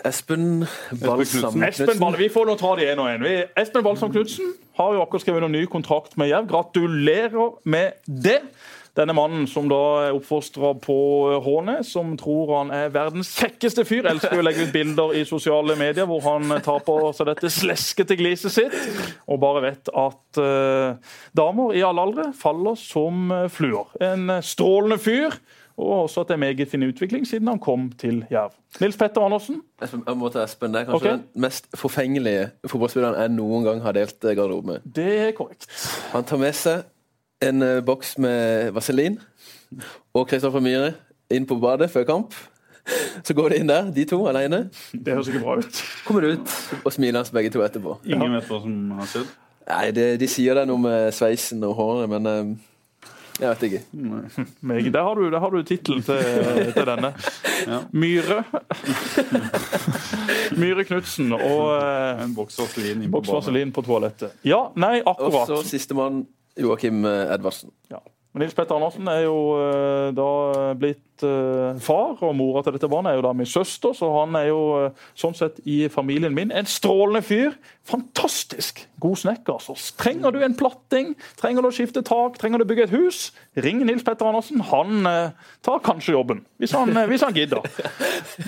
[0.09, 0.65] Espen
[1.03, 1.61] Balsam
[2.01, 3.27] Ball, vi får nå ta de én og én.
[3.61, 6.49] Espen Balsam Knutsen har jo akkurat skrevet en ny kontrakt med Jerv.
[6.49, 8.41] Gratulerer med det.
[8.97, 10.97] Denne mannen som da er oppfostra på
[11.45, 14.09] Hånet, som tror han er verdens kjekkeste fyr.
[14.09, 18.17] Elsker å legge ut bilder i sosiale medier hvor han tar på seg dette sleskete
[18.17, 18.79] gliset sitt.
[19.29, 20.97] Og bare vet at uh,
[21.37, 23.93] damer i alle aldre faller som fluer.
[24.01, 25.37] En strålende fyr.
[25.77, 28.55] Og også at det er meget fin utvikling siden han kom til Jerv.
[28.81, 29.61] Nils Petter Andersen.
[29.81, 30.73] Jeg må ta Espen.
[30.73, 31.19] Det er kanskje okay.
[31.35, 34.87] den mest forfengelige fotballspilleren jeg noen gang har delt garderobe med.
[34.97, 35.69] Det er korrekt.
[36.15, 36.87] Han tar med seg
[37.45, 39.19] en eh, boks med vaselin
[40.17, 40.93] og Kristoffer Myhre
[41.35, 42.37] inn på badet før kamp.
[43.27, 44.69] Så går de inn der, de to alene.
[44.95, 45.81] Det høres ikke bra ut.
[46.07, 47.99] Kommer ut og smiler oss begge to etterpå.
[48.07, 49.35] ingen vet hva som har skjedd?
[49.67, 52.53] Nei, det, De sier det noe med sveisen og håret, men eh,
[53.37, 53.81] jeg vet ikke.
[54.65, 54.93] Meget.
[54.95, 57.11] Der har du, der har du tittelen til, til denne.
[58.01, 58.39] Myhre.
[60.61, 63.41] Myhre Knutsen og eh, En boks vaselin inn på boks banen.
[63.43, 64.39] vaselin på toalettet.
[64.47, 65.51] Ja, nei, Og akkurat.
[65.51, 66.23] så sistemann
[66.57, 67.73] Joakim eh, Edvardsen.
[67.93, 68.03] Ja.
[68.33, 70.31] Men Nils Petter Andersen er jo eh, da
[70.77, 74.37] blitt eh, far, og mora til dette barnet er jo da min søster, så han
[74.37, 74.59] er jo
[75.17, 77.55] sånn sett i familien min en strålende fyr.
[77.89, 79.63] Fantastisk god snekker.
[79.65, 82.93] Så trenger du en platting, trenger du å skifte tak, trenger du å bygge et
[82.93, 83.21] hus,
[83.65, 84.61] ring Nils Petter Andersen.
[84.69, 85.09] Han
[85.65, 87.65] tar kanskje jobben, hvis han, hvis han gidder.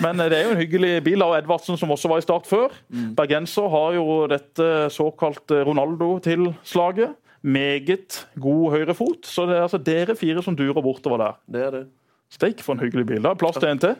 [0.03, 2.77] Men det er jo en hyggelig bil av Edvardsen, som også var i start før.
[3.17, 7.17] Bergenser har jo dette såkalte Ronaldo-tilslaget.
[7.41, 9.25] Meget god høyrefot.
[9.25, 11.37] Så det er altså dere fire som durer bortover der.
[11.47, 11.83] Det er det.
[12.29, 13.21] Steik for en hyggelig bil.
[13.23, 13.95] Da plass til en til.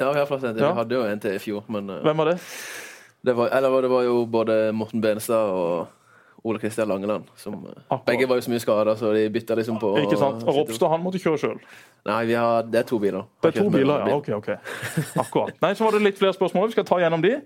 [0.00, 0.64] Ja, vi har plass til en til.
[0.64, 0.72] Ja.
[0.72, 2.38] Vi hadde jo en til i fjor, men eh, Hvem var det?
[3.24, 5.86] det var, eller, det var jo både Morten Benestad og
[6.44, 7.24] Ole Kristian Langeland.
[7.40, 10.42] Som, eh, begge var jo så mye skada, så de bytta liksom på Ikke sant?
[10.44, 11.62] Og Ropstad han måtte kjøre sjøl.
[12.04, 13.24] Nei, vi har, det er to biler.
[13.40, 14.18] Det er to biler, ja.
[14.18, 14.50] Ok, ok.
[15.22, 15.56] Akkurat.
[15.62, 16.68] Nei, Så var det litt flere spørsmål.
[16.68, 17.38] Vi skal ta gjennom de.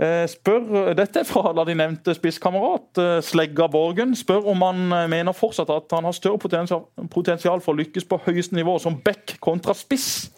[0.00, 4.14] Eh, spør, Dette er fra da de nevnte spisskamerat eh, Slegga Borgen.
[4.16, 8.18] Spør om han eh, mener fortsatt at han har større potensial, for å lykkes på
[8.24, 10.30] høyeste nivå som back kontra spiss.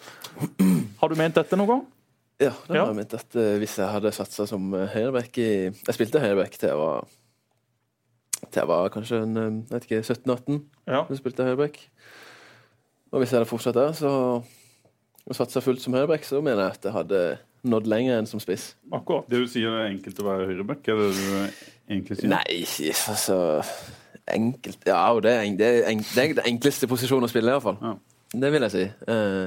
[1.00, 1.84] Har du ment dette noen gang?
[2.42, 2.82] Ja, det Ja.
[2.82, 6.18] har jeg ment at eh, hvis jeg hadde satsa som eh, høyreback i Jeg spilte
[6.20, 7.04] høyreback til jeg var
[8.50, 10.58] Til jeg var kanskje en, eh, jeg vet ikke, 17-18.
[10.90, 11.04] Ja.
[11.08, 11.78] Så spilte jeg høyreback.
[13.14, 14.10] Og hvis jeg hadde fortsatt der, så
[15.24, 17.20] og satsa fullt som høyreback, så mener jeg at jeg hadde
[17.64, 18.64] nådd lenger enn som spiss.
[18.92, 19.24] Akkurat.
[19.31, 20.83] Det du sier er enkelt å være høyreback?
[20.88, 21.24] Er det det du
[21.94, 22.31] egentlig sier?
[22.35, 22.53] Nei,
[23.12, 23.37] altså
[24.35, 27.50] Enkelt Ja, det er, en- det er, en, det er den enkleste posisjonen å spille,
[27.53, 27.79] i hvert fall.
[27.85, 27.94] Ja.
[28.40, 28.85] Det vil jeg si.
[29.07, 29.46] Uh,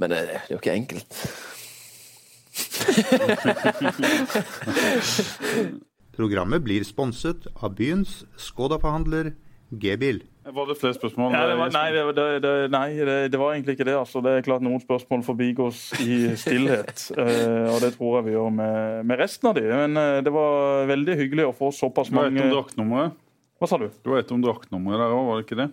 [0.00, 1.12] men det, det er jo ikke enkelt.
[6.16, 9.30] Programmet blir sponset av byens Skoda-forhandler
[9.80, 10.20] G-bil.
[10.42, 11.34] Var det flere spørsmål?
[11.36, 13.94] Ja, det var, nei, det, det, det, nei det, det var egentlig ikke det.
[13.94, 14.18] Altså.
[14.24, 17.04] Det er klart Noen spørsmål forbigås i stillhet.
[17.14, 19.62] uh, og det tror jeg vi gjør med, med resten av de.
[19.70, 23.20] Men uh, det var veldig hyggelig å få såpass Du var et mange om draktnummeret.
[23.62, 23.86] Hva sa du?
[24.02, 25.68] Du var et om draktnummeret der òg, var det ikke det?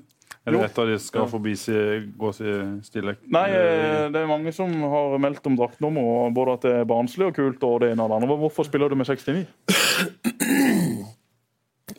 [0.46, 1.74] Eller et av de skal forbi si,
[2.18, 2.54] gå si
[2.86, 3.16] stille?
[3.34, 7.28] Nei, eh, det er mange som har meldt om draktnummer, både at det er barnslig
[7.28, 7.66] og kult.
[7.66, 8.38] og det ene og det andre.
[8.46, 9.44] Hvorfor spiller du med 69?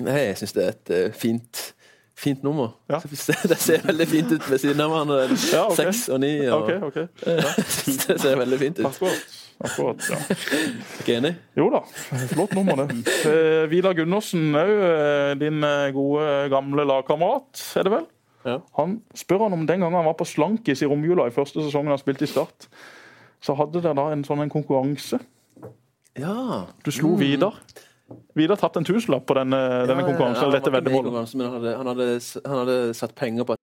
[0.01, 1.67] Nei, jeg syns det er et fint
[2.21, 2.75] fint nummer.
[2.91, 3.01] Ja.
[3.03, 5.21] Det ser veldig fint ut ved siden av hverandre.
[5.53, 5.77] Ja, ok.
[5.79, 6.35] Seks og ni.
[6.49, 7.07] Og, Okay, okay.
[7.27, 7.55] Ja.
[8.07, 8.87] det ser veldig fint ut.
[8.91, 9.37] Akkurat.
[9.61, 10.17] Akkurat, ja.
[11.03, 11.35] Ikke enig?
[11.59, 11.83] Jo da,
[12.33, 13.03] flott nummer, det.
[13.29, 14.71] Eh, Vidar Gundersen òg,
[15.41, 18.07] din eh, gode, gamle lagkamerat, er det vel?
[18.49, 18.57] Ja.
[18.79, 21.93] Han spør han om den gangen han var på Slankis i romjula i første sesongen
[21.93, 22.71] han spilte i Start.
[23.45, 25.21] Så hadde dere da en sånn en konkurranse.
[26.17, 26.65] Ja.
[26.85, 27.61] Du slo Vidar.
[28.35, 30.45] Vidar tatt en tusenlapp på eh, denne, denne konkurransen.
[30.45, 31.35] eller dette veddemålet.
[31.35, 32.09] Men han hadde, han, hadde,
[32.45, 33.59] han hadde satt penger på at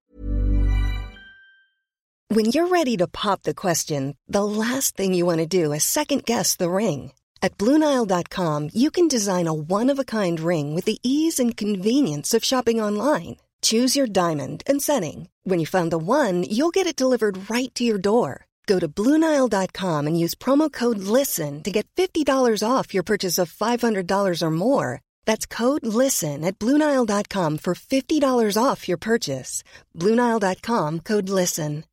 [2.29, 5.83] When you're ready to pop the question, the last thing you want to do is
[5.83, 7.13] second guess the ring.
[7.41, 11.55] At Bluenile.com, you can design a one of a kind ring with the ease and
[11.55, 13.37] convenience of shopping online.
[13.61, 15.29] Choose your diamond and setting.
[15.43, 18.45] When you find the one, you'll get it delivered right to your door.
[18.67, 23.51] Go to Bluenile.com and use promo code LISTEN to get $50 off your purchase of
[23.51, 24.99] $500 or more.
[25.25, 29.63] That's code LISTEN at Bluenile.com for $50 off your purchase.
[29.95, 31.83] Bluenile.com code LISTEN.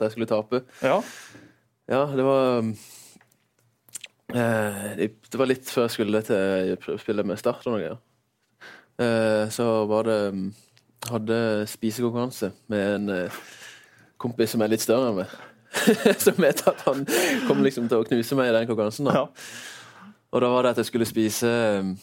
[0.00, 0.60] jeg skulle tape.
[0.82, 1.00] Ja.
[1.88, 2.58] Ja, det var
[4.34, 7.82] eh, det- Det var litt før jeg skulle til å spille med Start og noe.
[7.82, 7.96] ja.
[8.98, 10.52] Eh, så var det
[11.06, 13.30] Hadde spisekonkurranse med en eh,
[14.18, 15.36] kompis som er litt større enn meg.
[16.24, 17.02] som vet at han
[17.48, 19.08] kom liksom til å knuse meg i den konkurransen.
[19.10, 19.12] da.
[19.14, 20.12] ja.
[20.34, 21.50] Og da var det at jeg skulle spise
[21.80, 21.94] um,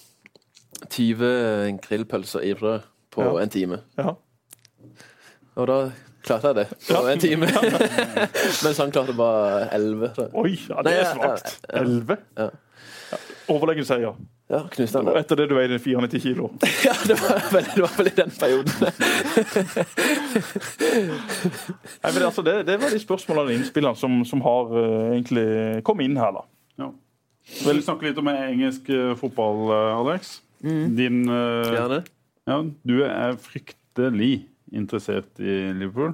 [0.89, 3.33] 20 grillpølser i brød på Ja.
[3.43, 3.81] en time.
[3.97, 4.13] ja.
[5.55, 5.75] Og da
[6.25, 7.45] klarte jeg det på en time.
[8.65, 10.07] Mens han klarte bare 11.
[10.17, 10.25] Da.
[10.33, 11.59] Oi, ja, det er svakt.
[11.69, 12.17] 11?
[12.39, 12.47] ja.
[13.53, 14.15] Overlegen seier.
[14.51, 15.21] Ja, knuste han Og det.
[15.23, 16.49] etter det du veide 94 kilo.
[16.87, 18.73] Ja, det var vel, det var vel i den perioden.
[22.03, 25.45] Nei, men altså, det, det var de spørsmålene og innspillene som, som har uh, egentlig
[25.87, 26.35] kommet inn her.
[26.35, 26.43] da.
[26.83, 26.89] Ja.
[27.63, 30.37] Vil du snakke litt om engelsk eh, fotball, Alex?
[30.63, 30.91] Alex?
[30.95, 32.01] Din uh, Gjerne.
[32.47, 36.13] ja, Du er fryktelig interessert i Liverpool.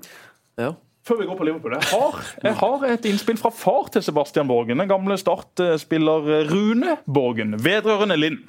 [0.59, 0.73] Ja.
[1.09, 4.45] Før vi går på Liverpool, jeg har, jeg har et innspill fra far til Sebastian
[4.49, 4.77] Borgen.
[4.77, 8.43] Den gamle Start-spiller Rune Borgen, vedrørende Linn.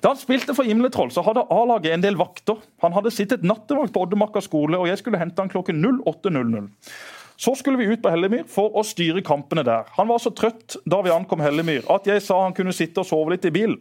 [0.00, 2.56] Da han spilte for Himletroll, så hadde A-laget en del vakter.
[2.80, 6.70] Han hadde sittet nattevakt på Oddemarka skole, og jeg skulle hente han klokken 08.00.
[7.38, 9.92] Så skulle vi ut på Hellemyr for å styre kampene der.
[9.98, 13.10] Han var så trøtt da vi ankom Hellemyr at jeg sa han kunne sitte og
[13.12, 13.76] sove litt i bilen.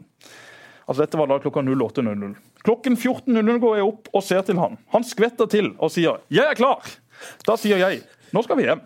[0.88, 2.36] Altså Dette var da klokka 08.00.
[2.68, 4.78] Klokken 14.00 går jeg opp og ser til han.
[4.94, 6.98] Han skvetter til og sier 'Jeg er klar'.
[7.48, 8.04] Da sier jeg
[8.34, 8.82] 'Nå skal vi hjem'.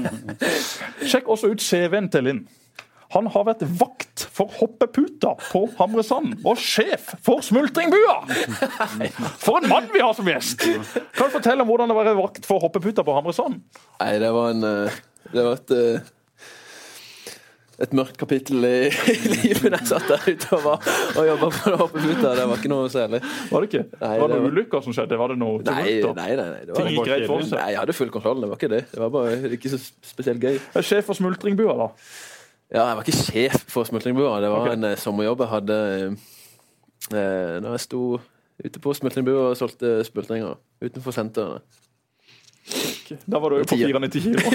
[1.10, 2.44] Sjekk også ut CV-en til Linn.
[3.10, 8.20] Han har vært vakt for Hoppeputa på Hamresand og sjef for Smultringbua!
[9.42, 10.62] For en mann vi har som gjest!
[10.62, 13.58] Kan du fortelle om hvordan det var å være vakt for Hoppeputa på Hamresand?
[13.98, 15.00] Nei, det var en eh,
[15.32, 16.06] Det var et eh,
[17.80, 18.72] et mørkt kapittel i,
[19.14, 22.32] i livet jeg satt der ute og, var, og jobba på hoppeputa.
[22.36, 23.20] Det var ikke noe særlig.
[23.50, 23.84] Var det ikke?
[24.02, 25.20] Nei, var det det ulykker som skjedde?
[25.20, 26.26] Var det noe Nei, nei, nei.
[26.40, 27.56] nei, det var, Ting gikk greit for seg?
[27.56, 28.42] nei, jeg hadde full kontroll.
[28.44, 28.82] Det var ikke det.
[28.92, 30.60] Det var bare ikke så spesielt gøy.
[30.76, 31.88] Er Sjef for Smultringbua, da.
[32.70, 34.36] Ja, jeg var ikke sjef for Smultringbua.
[34.44, 34.76] Det var okay.
[34.78, 38.02] en eh, sommerjobb jeg hadde eh, når jeg sto
[38.60, 41.64] ute på Smultringbua og solgte smultringer utenfor senteret.
[43.24, 44.40] Da var du jo på 94 kilo.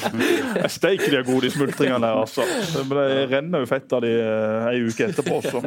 [0.62, 2.44] Jeg steik de er gode de smultringene der, altså.
[2.90, 5.40] Det renner jo fett av de eh, ei uke etterpå.
[5.46, 5.62] Så.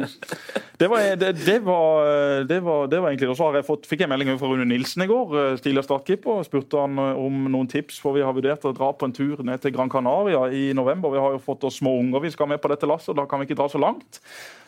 [0.78, 3.66] Det, var, det, det, var, eh, det, var, det var egentlig Og så har jeg
[3.68, 6.42] fått, fikk jeg melding fra Rune Nilsen i går, eh, tidligere startkeeper.
[6.46, 9.42] Spurte han eh, om noen tips, for vi har vurdert å dra på en tur
[9.46, 11.14] ned til Gran Canaria i november.
[11.14, 13.28] Vi har jo fått oss små unger vi skal med på dette lasset, og da
[13.30, 14.22] kan vi ikke dra så langt.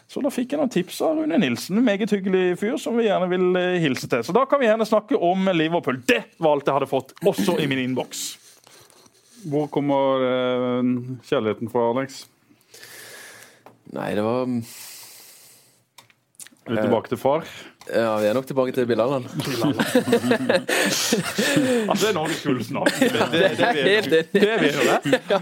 [0.07, 3.09] Så da fikk jeg noen tips av Rune Nilsen, en meget hyggelig fyr som vi
[3.09, 4.23] gjerne vil eh, hilse til.
[4.23, 5.99] Så da kan vi gjerne snakke om Liverpool.
[6.07, 8.27] Det var alt jeg hadde fått, også i min innboks.
[9.51, 10.93] Hvor kommer eh,
[11.27, 12.23] kjærligheten fra, Alex?
[13.97, 14.47] Nei, det var
[16.67, 17.47] Er vi tilbake til far?
[17.87, 19.27] Ja, vi er nok tilbake til Bilalan.
[21.87, 22.91] Altså, det er Norges kuleste navn.
[22.99, 24.43] Det, det, det, er helt det, enig.
[24.43, 25.41] det vet du det.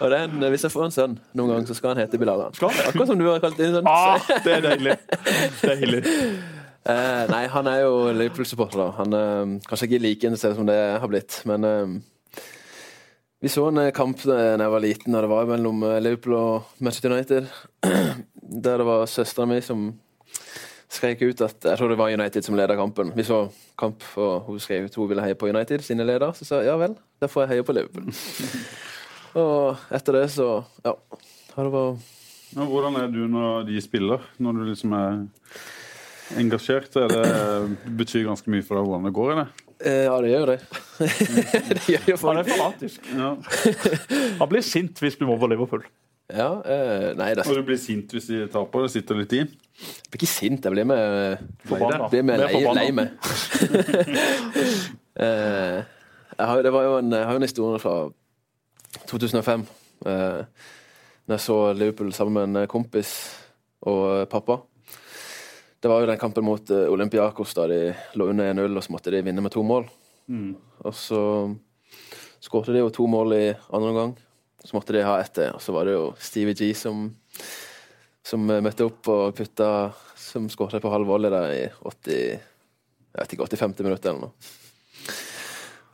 [0.00, 2.54] Og den, er hvis jeg får en sønn noen gang, så skal han hete Bilalan.
[2.56, 3.88] Akkurat som du har kalt din sønn.
[3.88, 4.96] Ah, det er deilig.
[5.64, 6.04] Deilig.
[6.88, 8.78] Eh, nei, han er jo Liverpool-supporter.
[8.80, 8.84] da.
[8.96, 11.90] Han er kanskje ikke like interessert som det har blitt, men eh,
[13.44, 16.38] vi så en eh, kamp da jeg var liten, og det var mellom eh, Liverpool
[16.38, 17.50] og Manchester United.
[18.64, 19.90] Der det var søstera mi som
[20.88, 23.12] skrek ut at Jeg tror det var United som leda kampen.
[23.16, 23.42] Vi så
[23.78, 26.32] kamp, og hun skrev ut hun ville heie på United, sine ledere.
[26.34, 28.08] Så sa jeg ja vel, da får jeg heie på Liverpool.
[29.42, 30.48] og etter det så
[30.84, 30.94] Ja.
[31.54, 32.14] Har det vært
[32.56, 34.22] Ja, hvordan er du når de spiller?
[34.40, 35.26] Når du liksom er
[36.38, 39.32] engasjert, Er det betyr ganske mye for deg hvordan det går?
[39.32, 39.48] eller?
[39.78, 40.58] Eh, ja, det gjør det.
[41.76, 43.04] det gjør jo Han er fanatisk.
[43.14, 43.30] Ja.
[44.40, 45.84] Han blir sint hvis du må på Liverpool.
[46.28, 48.84] Ja, eh, nei, det Og du blir sint hvis de taper?
[48.84, 49.44] Det sitter litt i?
[49.78, 50.64] Jeg blir ikke sint.
[50.64, 52.08] Jeg blir med Forbanna.
[52.10, 53.12] blir med lei, lei meg.
[55.22, 55.78] eh,
[56.38, 57.94] jeg har, det var jo en, jeg har jo en historie fra
[59.06, 59.66] 2005.
[60.06, 60.40] Eh,
[61.28, 63.12] når jeg så Liverpool sammen med en kompis
[63.86, 64.58] og pappa.
[65.78, 67.82] Det var jo den kampen mot eh, Olympiakos da de
[68.18, 69.86] lå under 1-0, og så måtte de vinne med to mål.
[70.82, 71.20] Og så
[72.42, 74.18] skårte de jo to mål i andre omgang.
[74.64, 77.12] Så måtte de ha ett til, og så var det jo Stevie G som,
[78.28, 83.22] som eh, møtte opp og putta Som skåret på halv volley der i 80 Jeg
[83.22, 84.56] vet ikke, 80-50 minutter eller noe.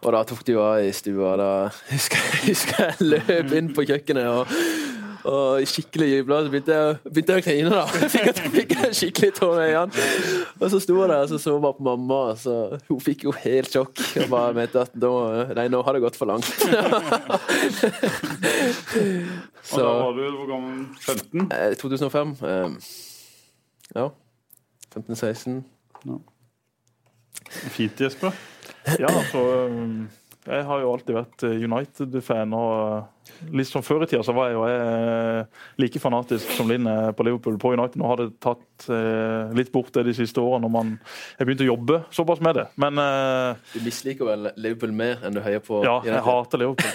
[0.05, 1.31] Og da tok de jo av i stua.
[1.41, 1.51] Da
[1.89, 4.51] husker jeg, husker jeg løp inn på kjøkkenet og,
[5.25, 6.39] og skikkelig jubla.
[6.45, 7.85] Så begynte jeg, begynte jeg å grine, da.
[8.13, 10.09] Fikk jeg, fikk jeg skikkelig tårer i øynene.
[10.61, 12.55] Og så sto jeg der og så så bare på mamma, og så
[12.91, 13.95] hun fikk jo helt sjokk.
[14.25, 15.13] Og bare mente at nå,
[15.57, 16.49] nei, nå har det gått for langt.
[19.65, 20.83] Og da var du hvor gammel?
[21.01, 21.47] 15?
[21.55, 22.69] eh, 2005 eh,
[23.97, 24.09] Ja.
[24.95, 25.63] 15-16.
[27.75, 28.31] Fint, Jesper.
[29.01, 29.41] Ja, altså
[30.47, 32.53] Jeg har jo alltid vært eh, United-fan.
[32.53, 35.45] og eh, Litt som Før i tida så var jeg jo eh,
[35.81, 37.57] like fanatisk som Linn er på Liverpool.
[37.61, 40.93] På United nå har det tatt eh, litt bort det de siste årene når man
[41.39, 42.67] har begynt å jobbe såpass med det.
[42.81, 46.15] Men eh, Du misliker vel Liverpool mer enn du heier på ja, United?
[46.15, 46.91] jeg hater Liverpool.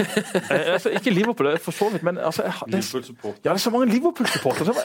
[0.50, 3.50] Jeg, altså, ikke Liverpool, det er for så vidt, men altså, jeg, det, er- ja,
[3.50, 4.76] det er så mange Liverpool-supportere.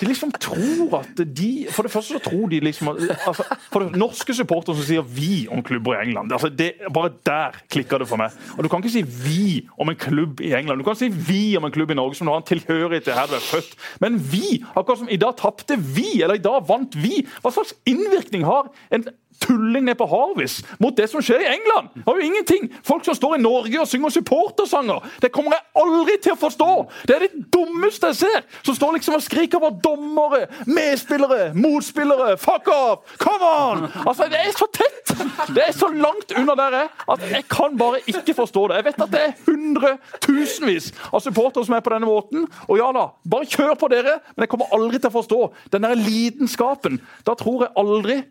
[0.00, 3.98] De liksom tror at de For det første så tror de liksom altså, For det
[4.00, 8.08] norske supportere som sier 'vi' om klubber i England altså, det, Bare der klikker det
[8.08, 8.30] for meg.
[8.56, 10.78] Og Du kan ikke si 'vi' om en klubb i England.
[10.78, 13.26] Du kan si 'vi' om en klubb i Norge som har en tilhørighet til her
[13.26, 13.76] du er født.
[14.00, 17.74] Men 'vi', akkurat som i dag tapte vi, eller i dag vant vi, hva slags
[17.86, 19.04] innvirkning har en
[19.42, 21.90] tulling ned på Harvis mot det som skjer i England.
[21.96, 22.68] Det har jo ingenting.
[22.86, 25.08] Folk som står i Norge og synger supportersanger.
[25.22, 26.70] Det kommer jeg aldri til å forstå.
[27.08, 28.46] Det er det dummeste jeg ser.
[28.62, 32.36] Som står liksom og skriker over dommere, medspillere, motspillere.
[32.40, 33.16] Fuck off!
[33.22, 33.86] Come on!
[34.06, 35.14] Altså, Det er så tett!
[35.52, 38.80] Det er så langt unna der jeg at jeg kan bare ikke forstå det.
[38.80, 42.46] Jeg vet at det er hundretusenvis av supportere som er på denne måten.
[42.68, 45.40] Og ja da, bare kjør på dere, men jeg kommer aldri til å forstå
[45.74, 47.00] den der lidenskapen.
[47.26, 48.22] Da tror jeg aldri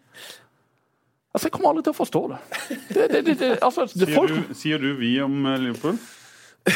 [1.33, 2.39] Altså, Jeg kommer aldri til å forstå det.
[2.95, 6.01] det, det, det, det altså, det Sier folk, du, sier du vi om eh, Liverpool?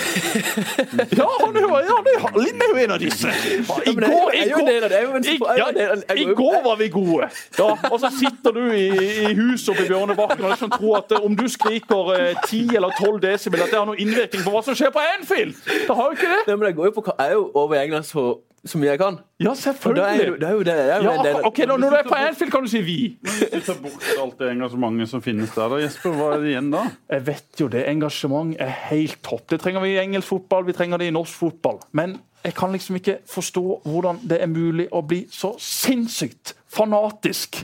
[1.19, 3.29] ja, han er jo ja, han er, Linn er jo en av disse.
[3.29, 5.67] I går, i går, i, ja,
[6.15, 7.27] I går var vi gode.
[7.59, 8.87] Ja, og så sitter du i,
[9.27, 12.79] i huset oppe i Bjørnebakken og liksom tror at eh, om du skriker eh, 10
[12.79, 15.53] eller 12 desibel, at det har noen innvirkning på hva som skjer på Anfield.
[15.69, 16.41] Det har jo ikke det.
[16.47, 18.25] Nei, men det går jo på, jeg er jo over i England så,
[18.65, 19.17] så mye jeg kan.
[19.39, 20.47] Ja, Og da er jo, selvfølgelig.
[20.47, 20.75] er jo det.
[20.89, 23.17] Ja, ok, når når du er på Anfield, kan du si vi.
[23.21, 26.53] Hvis du tar bort alt det engasjementet som finnes der, da, Jesper, hva er det
[26.53, 26.85] igjen da?
[27.13, 27.83] Jeg vet jo det.
[27.91, 29.45] Engasjement er helt topp.
[29.53, 31.79] Det trenger vi i engelsk fotball, vi trenger det i norsk fotball.
[31.93, 37.61] Men jeg kan liksom ikke forstå hvordan det er mulig å bli så sinnssykt fanatisk.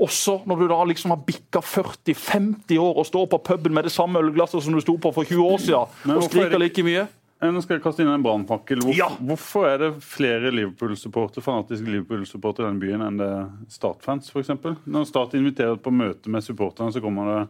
[0.00, 3.92] Også når du da liksom har bikka 40-50 år og står på puben med det
[3.92, 7.02] samme ølglasset som du sto på for 20 år siden, og er skriker like mye.
[7.40, 8.82] Eh, Nå skal jeg kaste inn en brannfakkel.
[8.84, 9.08] Hvor, Ja.
[9.16, 14.52] Hvorfor er det flere Liverpool-supportere fanatiske Liverpool-supportere i denne byen enn det er Start-fans, f.eks.?
[14.86, 17.40] Når Start inviterer på møte med supporterne, så kommer det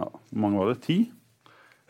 [0.00, 0.80] ja, Hvor mange var det?
[0.82, 0.98] Ti?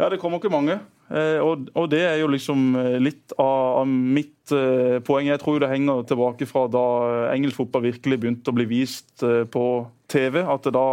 [0.01, 0.81] Ja, det kommer ikke mange.
[1.13, 4.53] Eh, og, og det er jo liksom eh, litt av, mitt
[5.07, 5.29] poeng.
[5.31, 6.87] Jeg tror det henger tilbake fra da
[7.33, 9.67] engelsk fotball virkelig begynte å bli vist på
[10.11, 10.43] TV.
[10.43, 10.87] At det da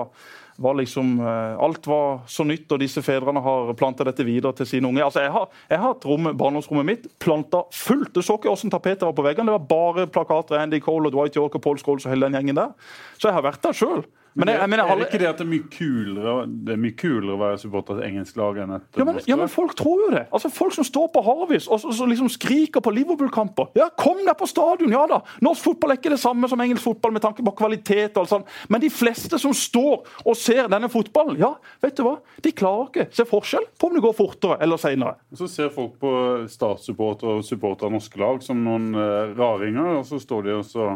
[0.59, 4.67] var liksom eh, Alt var så nytt, og disse fedrene har planta dette videre til
[4.69, 5.03] sine unge.
[5.05, 8.13] Altså, Jeg har, jeg har rom, barndomsrommet mitt planta fullt.
[8.15, 9.51] Du så ikke hvordan tapetet var på veggene.
[9.51, 12.39] Det var bare plakater Andy Cole og Dwight York og Paul Scholes og hele den
[12.39, 12.73] gjengen der.
[13.17, 14.03] Så jeg har vært der sjøl.
[14.39, 16.81] Men jeg, jeg mener, er det ikke det at det er mye kulere, det er
[16.85, 19.75] mye kulere å være supporter til engelsk lag enn et Ja men, ja, men folk
[19.79, 20.25] tror jo det.
[20.31, 23.71] Altså Folk som står på Harvis og og, og liksom skriker på Liverpool-kamper.
[23.79, 24.91] Ja, Kom deg på stadion!
[24.93, 25.21] Ja da!
[25.45, 28.17] Norsk fotball er ikke det samme som engelsk fotball med tanke på kvalitet.
[28.17, 28.49] og alt sånt.
[28.69, 32.17] Men de fleste som står og ser denne fotballen, ja, vet du hva?
[32.43, 35.17] De klarer ikke se forskjell på om det går fortere eller seinere.
[35.35, 36.11] Så ser folk på
[36.51, 40.65] Start-supportere og supporter av norske lag som noen eh, raringer, og så står de og
[40.67, 40.91] så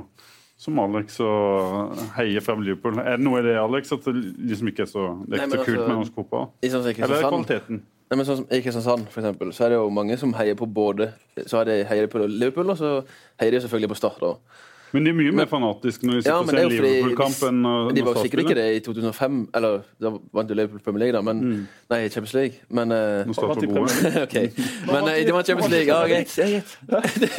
[0.63, 2.99] som Alex og heier frem Liverpool.
[3.01, 4.15] Er det noe i det, Alex, at det
[4.51, 6.45] liksom ikke er så, det er ikke Nei, så kult altså- med norsk fotball?
[6.63, 7.81] Sånn Eller er det kvaliteten?
[8.13, 10.53] Nei, men sånn som i Kristiansand for eksempel, så er det jo mange som heier
[10.55, 11.13] på både
[11.47, 12.91] Så heier de på Liverpool, og så
[13.41, 14.19] heier de selvfølgelig på Start.
[14.21, 14.35] da.
[14.93, 17.61] Men de er mye mer fanatiske når de sitter Ja, og ser er Liverpool-kamp enn
[17.65, 21.15] når De var sikkert ikke det i 2005, eller da vant jo Liverpool Premier League,
[21.17, 21.41] da, men
[21.89, 22.61] Nei, Champions League.
[22.69, 24.23] Men uh, Nå starter Vant var i gode.
[24.27, 24.37] OK.
[24.91, 25.89] Men eh, de vant Champions League.
[25.89, 26.37] Ja, greit.
[26.37, 26.77] Ja, greit.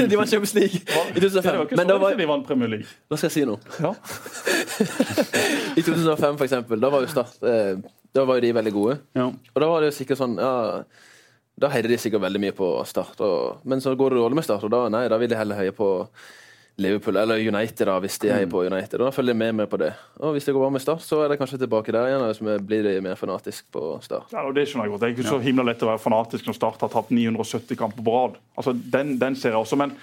[0.10, 1.62] De vant Champions League i Det var 2005.
[1.64, 2.90] ikke Men da var de vant Premier League.
[3.08, 3.56] Hva skal jeg si nå?
[3.80, 3.94] Ja.
[5.78, 7.74] I 2005, for eksempel, da var jo Start eh,
[8.14, 8.98] Da var jo de veldig gode.
[9.14, 9.30] Ja.
[9.30, 10.82] Og da var det jo sikkert sånn ja,
[11.60, 13.20] Da heide de sikkert veldig mye på Start.
[13.22, 15.62] Og, men så går det dårlig med Start, og da, nei, da vil de heller
[15.62, 15.90] heie på
[16.76, 18.98] Liverpool eller United, da, hvis de heier på United.
[18.98, 19.92] Da følger de med meg på det.
[20.18, 22.24] Og hvis det går bra med Start, så er det kanskje tilbake der igjen.
[22.26, 24.34] Hvis vi blir mer fanatisk på Start.
[24.34, 25.04] Ja, og Det skjønner jeg godt.
[25.04, 28.02] Det er ikke så himla lett å være fanatisk når Start har tapt 970 kamper
[28.02, 28.40] på rad.
[28.58, 29.78] Altså, den, den ser jeg også.
[29.78, 29.94] Men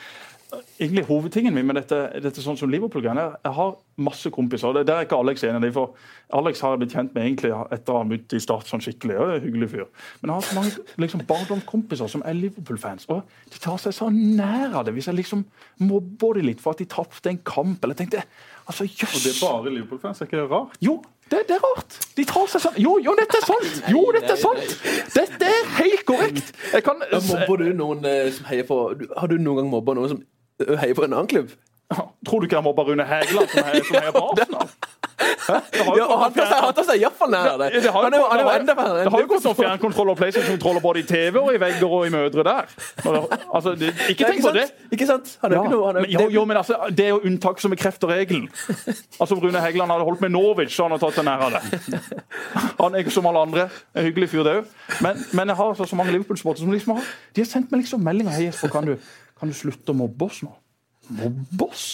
[0.79, 4.73] egentlig hovedtingen min med dette, dette sånn som Liverpool-greiene er Jeg har masse kompiser.
[4.73, 5.69] det, Der er ikke Alex enig.
[5.69, 5.93] i, for
[6.33, 9.15] Alex har jeg blitt kjent med egentlig etter å ha møtt i Start sånn skikkelig.
[9.19, 9.85] og det er en hyggelig fyr.
[10.21, 10.71] Men jeg har så mange
[11.05, 13.05] liksom, barndomskompiser som er Liverpool-fans.
[13.09, 13.21] Og
[13.53, 15.45] de tar seg så nær av det hvis jeg liksom
[15.79, 17.83] mobber dem litt for at de tapte en kamp.
[17.83, 18.23] eller tenkte
[18.67, 19.15] altså, jøss.
[19.15, 20.77] Og det er bare Liverpool-fans, er ikke det rart?
[20.81, 21.99] Jo, det, det er rart.
[22.17, 23.83] De tar seg sånn Jo, jo, dette er sant!
[23.87, 24.73] Jo, dette er sant!
[25.15, 26.51] Dette er helt korrekt!
[26.73, 26.99] Jeg kan
[27.29, 28.77] Mobber du noen eh, som heier på
[29.15, 30.21] Har du noen gang mobba noen som
[30.82, 31.51] heier på en annen klubb?
[32.26, 34.68] Tror du ikke han mobber Rune Hægeland, som heier som på Arsenal?
[35.22, 35.53] Hæ?
[35.74, 37.68] Det har jo Ja, og han tar seg, iallfall nær det.
[37.84, 39.55] det har Han jo, han er jo enda verre det har jo gått Liverpool.
[39.59, 42.72] fjernkontroll og PlayStation-kontroller både i TV og i vegger og i mødre der.
[43.53, 44.66] Altså, det, ikke tenk på det.
[44.95, 45.34] Ikke sant?
[45.43, 47.20] Han er jo Ja, ikke noe han er, jo, jo, men altså, Det er jo
[47.30, 48.49] unntak som bekrefter regelen.
[49.20, 52.01] Altså, Rune Hægeland hadde holdt med Norwich, så han har tatt seg nær av det.
[52.82, 53.68] Han er ikke som alle andre.
[53.95, 54.72] En hyggelig fyr, det òg.
[55.05, 57.84] Men, men jeg har altså så mange Liverpool-sportere som liksom har De har sendt meg
[57.86, 58.34] liksom meldinger.
[58.38, 58.95] Hei, Jesper, kan du,
[59.41, 60.51] kan du slutte å mobbe oss nå?
[61.11, 61.85] Mobbe oss?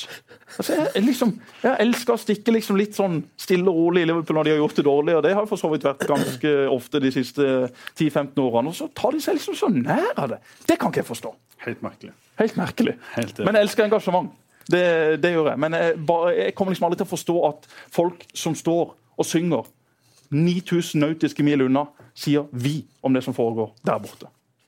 [0.57, 1.31] Altså, jeg, liksom,
[1.63, 4.59] jeg elsker å stikke liksom litt sånn stille og rolig i Liverpool når de har
[4.61, 7.47] gjort det dårlig, og det har for så vidt vært ganske ofte de siste
[7.95, 8.73] 10-15 årene.
[8.73, 10.41] Og så tar de seg liksom så nær av det.
[10.67, 11.33] Det kan ikke jeg forstå.
[11.63, 12.13] Helt merkelig.
[12.41, 12.97] Helt merkelig.
[13.15, 13.41] Helt.
[13.47, 14.29] Men jeg elsker engasjement.
[14.67, 14.83] Det,
[15.23, 15.63] det gjør jeg.
[15.63, 19.25] Men jeg, bare, jeg kommer liksom aldri til å forstå at folk som står og
[19.25, 19.69] synger
[20.35, 21.87] 9000 nautiske mil unna,
[22.17, 24.27] sier 'vi' om det som foregår der borte.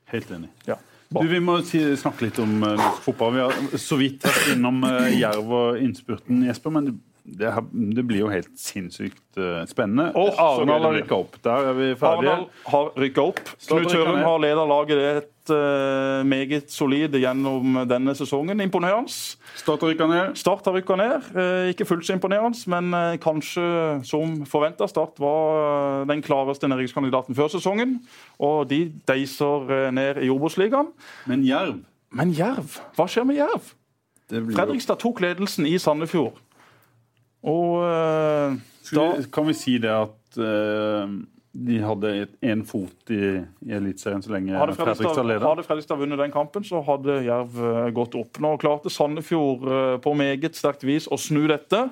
[0.09, 0.49] Helt enig.
[0.67, 0.79] Ja.
[1.09, 3.31] Du, vi må snakke litt om uh, norsk fotball.
[3.33, 6.73] Vi har så vidt vært innom uh, Jerv og innspurten, Jesper.
[6.75, 6.93] Men det,
[7.39, 7.53] det,
[7.97, 10.11] det blir jo helt sinnssykt uh, spennende.
[10.13, 11.39] Oh, Arendal har rykka opp.
[11.45, 12.35] Der er vi ferdige.
[12.35, 13.41] Arendal har rykka opp.
[13.65, 18.61] Knut Tørum har leda laget eh, meget solid gjennom denne sesongen.
[18.61, 19.11] Imponerende.
[19.59, 20.35] Start rykka ned.
[20.39, 21.29] Start har rykka ned.
[21.35, 23.63] Uh, ikke fullt så imponerende, men uh, kanskje
[24.07, 24.87] som forventa.
[24.87, 27.99] Start var den klareste næringskandidaten før sesongen.
[28.39, 30.93] Og de deiser ned i Obos-ligaen.
[31.27, 31.81] Men Jerv
[32.11, 33.73] Men Jerv, hva skjer med Jerv?
[34.29, 36.39] Fredrikstad tok ledelsen i Sandefjord.
[37.45, 37.83] Og
[38.95, 41.05] da vi, Kan vi si det at uh,
[41.51, 42.11] de hadde
[42.45, 45.47] én fot i, i Eliteserien så lenge Hadde Fredrikstad leder?
[45.47, 48.37] hadde Fredrikstad vunnet den kampen, så hadde Jerv eh, gått opp.
[48.43, 51.87] Nå klarte Sandefjord eh, på meget sterkt vis å snu dette.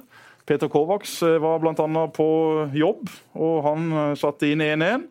[0.47, 2.05] Peter Kovacs eh, var bl.a.
[2.13, 2.29] på
[2.77, 3.89] jobb, og han
[4.19, 5.07] satte inn 1-1.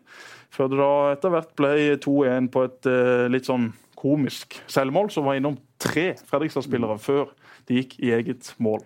[0.55, 2.87] Før det da etter hvert ble 2-1 på et
[3.29, 3.67] litt sånn
[3.99, 7.33] komisk selvmål, som var innom tre Fredrikstad-spillere før
[7.67, 8.79] de gikk i eget mål.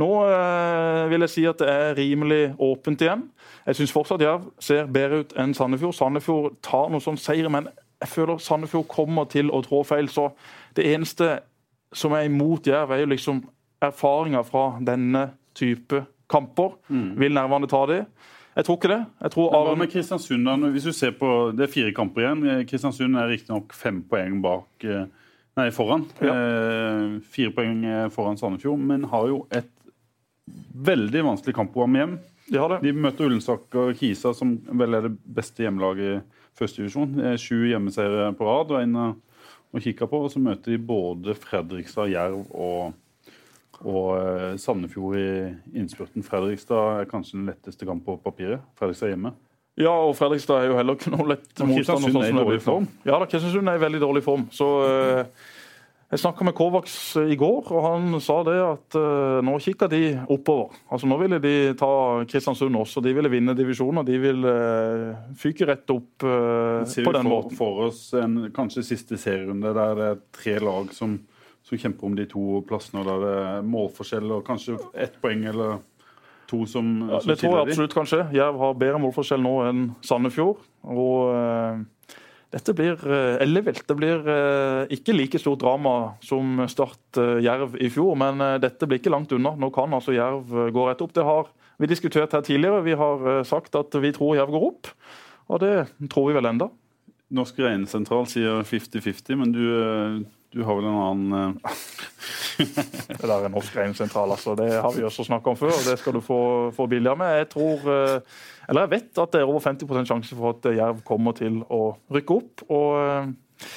[0.00, 3.26] Nå eh, vil jeg si at det er rimelig åpent igjen.
[3.66, 5.96] Jeg syns fortsatt Jerv ser bedre ut enn Sandefjord.
[5.98, 7.68] Sandefjord tar noe sånn seier, men
[8.02, 10.08] jeg føler Sandefjord kommer til å trå feil.
[10.10, 10.30] Så
[10.76, 11.40] det eneste
[11.92, 13.42] som er imot Jerv, er jo liksom
[13.82, 15.26] erfaringer fra denne
[15.58, 16.78] type kamper.
[16.88, 18.04] Vil nervene ta de?
[18.56, 19.00] Jeg tror ikke det.
[19.22, 19.72] Jeg tror Aron...
[19.72, 20.44] Hva med Kristiansund?
[20.44, 20.70] da?
[20.74, 22.66] Hvis du ser på, Det er fire kamper igjen.
[22.68, 25.06] Kristiansund er riktignok fem poeng bak eh,
[25.56, 26.06] Nei, foran.
[26.24, 29.68] Eh, fire poeng eh, foran Sandefjord, men har jo et
[30.72, 32.14] veldig vanskelig kampprogram hjem.
[32.48, 32.80] De har det.
[32.84, 37.14] De møter Ullensaker Kisa, som vel er det beste hjemmelaget i første divisjon.
[37.16, 38.98] Det er Sju hjemmeseiere på rad og en
[39.72, 40.24] å kikke på.
[40.26, 42.98] Og så møter de både Fredrikstad, Jerv og,
[43.84, 45.30] og eh, Sandefjord i
[45.80, 46.26] innspurten.
[46.26, 48.64] Fredrikstad er kanskje den letteste kamp på papiret.
[48.78, 49.34] Fredrikstad hjemme.
[49.80, 51.78] Ja, og Fredrikstad er jo heller ikke noe lett motstander.
[51.78, 52.88] Kristiansund er i dårlig form.
[52.90, 53.08] for.
[53.08, 54.44] Ja, da, Kristiansund er i veldig dårlig form.
[54.52, 55.50] Så eh,
[56.12, 59.88] Jeg snakka med Kovacs eh, i går, og han sa det at eh, nå kikker
[59.88, 60.00] de
[60.34, 60.74] oppover.
[60.92, 61.88] Altså Nå ville de ta
[62.28, 63.00] Kristiansund også.
[63.00, 67.30] De ville vinne divisjonen, og de vil uh, fyke rett opp uh, på den for,
[67.30, 67.56] måten.
[67.56, 71.16] for oss en kanskje siste serierunde der det er tre lag som,
[71.64, 75.48] som kjemper om de to plassene, og der det er målforskjell og kanskje ett poeng
[75.48, 75.80] eller
[76.52, 78.20] to som, Ja, som det tror jeg absolutt kan skje.
[78.36, 80.60] Jerv har bedre målforskjell nå enn Sandefjord.
[80.92, 81.82] Og eh,
[82.52, 83.00] dette blir
[83.40, 83.86] ellevilt.
[83.88, 88.58] Det blir eh, ikke like stort drama som Start eh, Jerv i fjor, men eh,
[88.60, 89.54] dette blir ikke langt unna.
[89.56, 91.14] Nå kan altså Jerv eh, gå rett opp.
[91.16, 91.48] Det har
[91.80, 92.84] vi diskutert her tidligere.
[92.84, 94.92] Vi har eh, sagt at vi tror Jerv går opp,
[95.48, 95.72] og det
[96.12, 96.68] tror vi vel enda.
[97.32, 100.22] Norsk regnesentral sier 50-50, men du, eh,
[100.52, 101.54] Du har vel en annen.
[102.60, 104.52] Det der er norsk regnsentral, altså.
[104.54, 105.72] Det har vi også snakka om før.
[105.72, 107.38] og Det skal du få, få billigere med.
[107.40, 107.88] Jeg tror
[108.68, 111.96] Eller jeg vet at det er over 50% sjanse for at Jerv kommer til å
[112.14, 112.66] rykke opp.
[112.68, 113.72] og uh,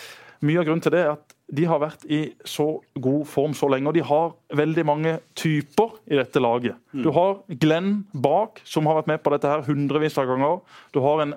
[0.46, 2.66] Mye av grunnen til det er at de har vært i så
[3.02, 3.90] god form så lenge.
[3.90, 6.78] Og de har veldig mange typer i dette laget.
[6.94, 7.04] Mm.
[7.06, 10.62] Du har Glenn bak, som har vært med på dette her hundrevis av ganger.
[10.94, 11.36] Du har en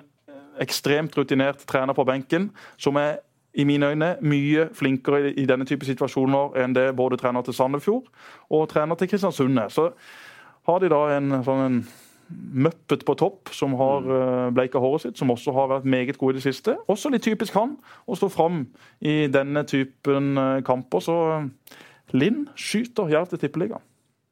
[0.59, 3.21] ekstremt rutinert trener på benken, som er
[3.53, 8.05] i mine øyne mye flinkere i denne type situasjoner enn det både trener til Sandefjord
[8.53, 9.71] og trener til Kristiansund er.
[9.73, 9.89] Så
[10.69, 11.79] har de da en sånn en
[12.29, 16.35] Muppet på topp, som har uh, bleika håret sitt, som også har vært meget god
[16.35, 16.75] i det siste.
[16.91, 18.63] Også litt typisk han å stå fram
[19.01, 21.01] i denne typen uh, kamper.
[21.05, 21.79] Så uh,
[22.13, 23.85] Linn skyter Jerv til tippeligaen.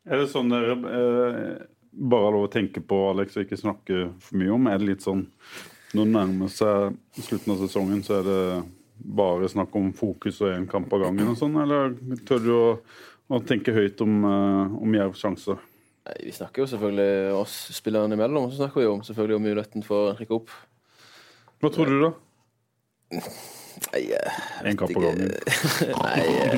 [0.08, 1.56] Er det sånn dere eh,
[1.92, 4.70] bare har lov å tenke på Alex og ikke snakke for mye om?
[4.72, 5.26] Er det litt sånn
[5.96, 8.42] når det nærmer seg slutten av sesongen, så er det
[9.18, 11.94] bare snakk om fokus og én kamp av gangen og sånn, eller
[12.28, 12.66] tør du å,
[13.32, 15.62] å tenke høyt om, uh, om Jervs sjanser?
[16.24, 20.12] Vi snakker jo selvfølgelig oss spillerne imellom, så snakker vi jo selvfølgelig om muligheten for
[20.12, 20.54] å rykke opp.
[21.62, 22.12] Hva tror du, da?
[23.88, 24.04] Nei
[24.66, 25.32] En kamp på gangen?
[26.04, 26.58] Nei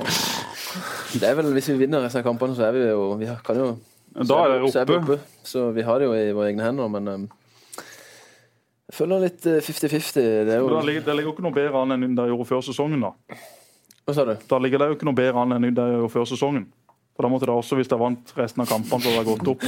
[1.12, 3.60] Det er vel Hvis vi vinner resten av kampene, så er vi jo Vi kan
[3.60, 3.68] jo
[4.26, 4.97] Da er det oppe.
[4.97, 5.20] oppe.
[5.45, 7.28] Så vi har det jo i våre egne hender, men um,
[8.89, 10.18] jeg føler litt 50-50.
[10.18, 10.80] Eh, det, jo...
[10.82, 13.04] ligger, det ligger ikke noe bedre an enn det gjorde før sesongen.
[13.06, 13.38] Da
[14.08, 14.34] Hva sa du?
[14.50, 16.66] Da ligger det jo ikke noe bedre an enn det gjorde før sesongen.
[17.20, 19.51] For da måtte det også, Hvis de vant resten av kampene, så hadde det gått
[19.51, 19.63] opp.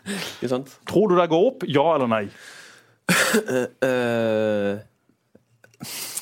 [0.00, 0.48] Mm.
[0.48, 0.68] sant?
[0.88, 1.64] Tror du det går opp?
[1.68, 2.28] Ja eller nei?
[3.80, 4.76] uh,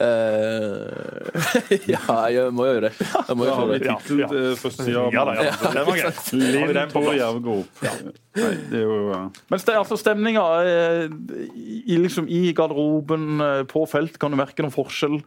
[1.90, 2.92] ja, jeg må jo det.
[3.00, 3.80] Jeg må jo ja, det.
[3.82, 4.54] Tittelen ja.
[4.60, 5.04] første sida.
[5.14, 5.52] Ja da, ja.
[5.60, 6.22] Den var greit.
[6.38, 7.50] Linn tror Jerv.
[7.84, 7.92] Ja.
[8.38, 9.20] Nei, det er jo.
[9.52, 11.04] Mens det er altså stemninga eh,
[11.50, 15.18] i, liksom, i garderoben, eh, på felt, kan du merke noen forskjell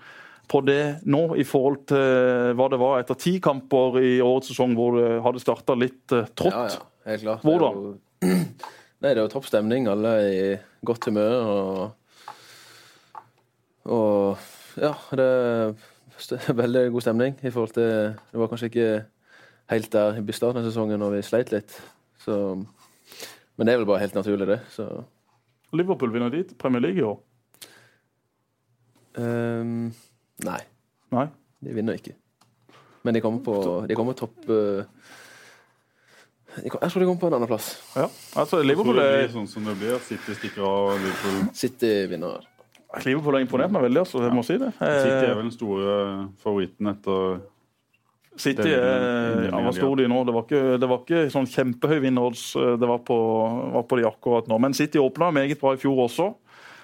[0.50, 4.76] på det nå i forhold til hva det var etter ti kamper i årets sesong,
[4.78, 6.54] hvor det hadde starta litt uh, trått?
[6.54, 7.48] Ja, ja, helt klart.
[7.48, 7.82] Hvordan?
[8.22, 8.38] Det er jo,
[9.04, 9.90] nei, det er jo topp stemning.
[9.92, 10.48] Alle er i
[10.86, 11.52] godt humør.
[11.54, 12.00] og
[13.84, 14.40] og
[14.80, 18.88] ja, det er veldig god stemning i forhold til Det var kanskje ikke
[19.74, 21.76] helt der i starten av sesongen når vi sleit litt.
[22.24, 22.36] Så,
[23.58, 24.60] men det er vel bare helt naturlig, det.
[24.72, 24.88] Så.
[25.74, 27.20] Liverpool vinner dit Premier League i år?
[29.14, 29.94] Um,
[30.48, 30.62] nei.
[31.14, 31.28] nei.
[31.64, 32.16] De vinner ikke.
[33.04, 33.58] Men de kommer på
[33.88, 34.84] De kommer topp uh,
[36.54, 37.68] jeg tror de kommer på en andreplass.
[37.98, 38.06] Ja,
[38.38, 39.96] altså Liverpool er sånn som det blir.
[40.06, 41.40] City stikker av Liverpool.
[41.58, 42.44] City vinner.
[43.02, 44.70] Liverpool har imponert meg veldig, altså, jeg må si det.
[44.78, 45.96] City er vel den store
[46.44, 47.42] favoritten etter
[48.34, 50.24] City er, ja, var stor de nå?
[50.26, 53.18] Det var ikke, det var ikke sånn kjempehøy vinnerodds eh, det var på,
[53.76, 54.58] var på de akkurat nå.
[54.62, 56.32] Men City åpna meget bra i fjor også.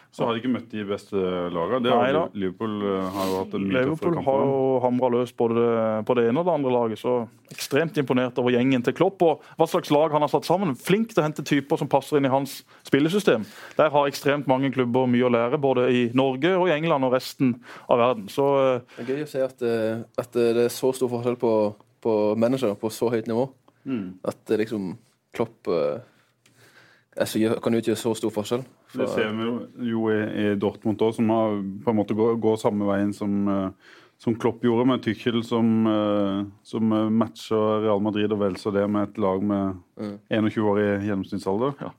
[0.10, 1.20] Så har de ikke møtt de beste
[1.54, 1.84] lagene.
[1.86, 5.66] Det har Liverpool eh, har jo hatt en mye Liverpool har jo hamra løs både
[6.08, 7.02] på det ene og det andre laget.
[7.04, 7.14] Så
[7.54, 10.74] ekstremt imponert over gjengen til Klopp og hva slags lag han har satt sammen.
[10.74, 12.56] Flink til å hente typer som passer inn i hans
[12.90, 13.46] spillesystem.
[13.78, 17.14] Der har ekstremt mange klubber mye å lære, både i Norge og i England og
[17.14, 17.54] resten
[17.86, 18.26] av verden.
[18.34, 21.38] Så, eh, det er gøy å se at, eh, at det er så stor forskjell
[21.38, 21.54] på,
[22.02, 23.46] på manager på så høyt nivå.
[23.86, 24.18] Mm.
[24.26, 24.96] At liksom
[25.38, 28.66] Klopp altså, kan utgjøre så stor forskjell.
[28.90, 29.04] For...
[29.04, 32.58] Det ser vi jo i, i Dortmund òg, som har på en måte går, går
[32.58, 38.34] samme veien som, uh, som Klopp gjorde, med Tychel som, uh, som matcher Real Madrid
[38.34, 40.16] og vel så det med et lag med mm.
[40.50, 41.76] 21 år i gjennomsnittsalder.
[41.86, 41.94] Ja.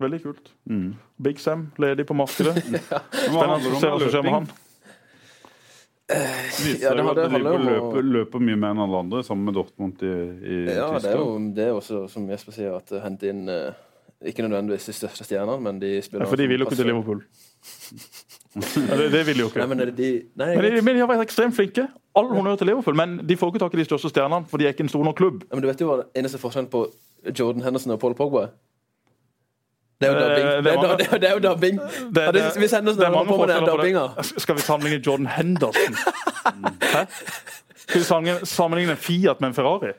[0.00, 0.52] Veldig kult.
[0.64, 0.94] Mm.
[1.16, 2.56] Big Sam ledig på markedet.
[2.90, 3.02] ja.
[3.12, 4.48] Spennende å se hva som skjer med han.
[6.06, 10.04] Viser ja, det at Liverpool løper, løper, mye mer enn alle andre, sammen med Dortmund
[10.06, 11.02] i, i ja, Tyskland.
[11.02, 13.72] Det er jo det er også, som Jesper sier, at hente inn uh,
[14.24, 16.86] ikke nødvendigvis de største stjernene, men de spiller ja, For de vil jo ikke til
[16.86, 17.24] Liverpool.
[18.88, 19.58] ja, det, det vil de jo ikke.
[19.58, 21.88] Nei, men, de, nei, men, de, men, de, har vært ekstremt flinke.
[22.16, 24.68] All honnør til Liverpool, men de får ikke tak i de største stjernene, for de
[24.68, 25.42] er ikke en stor nok klubb.
[25.50, 26.86] Ja, men du vet jo hva eneste forskjellen på
[27.38, 28.48] Jordan Henderson og Paul Pogba
[30.00, 30.46] det er jo dubbing.
[30.46, 31.80] Eh, det er, er, det er jo dubbing.
[32.58, 35.96] Hvis Henderson holder på med den dubbinga Skal vi sammenligne Jordan Henderson?
[36.94, 37.04] Hæ?
[37.86, 39.92] Skal vi sammenligne Fiat med en Ferrari?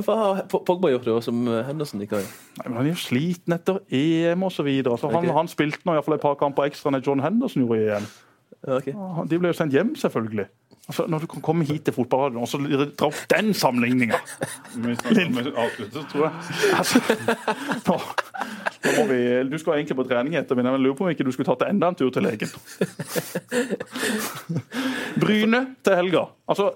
[0.00, 2.62] Hva har Pogba gjort det som Henderson ikke har gjort?
[2.64, 4.68] Han er jo sliten etter EM osv.
[4.68, 5.18] Altså, okay.
[5.18, 7.82] han, han spilte nå i hvert fall et par kamper ekstra enn John Henderson gjorde
[7.82, 8.08] i EM.
[8.78, 8.96] Okay.
[9.28, 10.48] De ble jo sendt hjem, selvfølgelig.
[10.88, 14.16] Altså, når du kan komme hit til fotballradioen og så dra opp den sammenligninga
[16.80, 17.02] altså,
[19.50, 21.66] Du skal egentlig på trening etter, men jeg lurer på om ikke du skulle tatt
[21.68, 22.48] enda en tur til legen.
[25.20, 26.24] Bryne til helga.
[26.48, 26.70] Altså,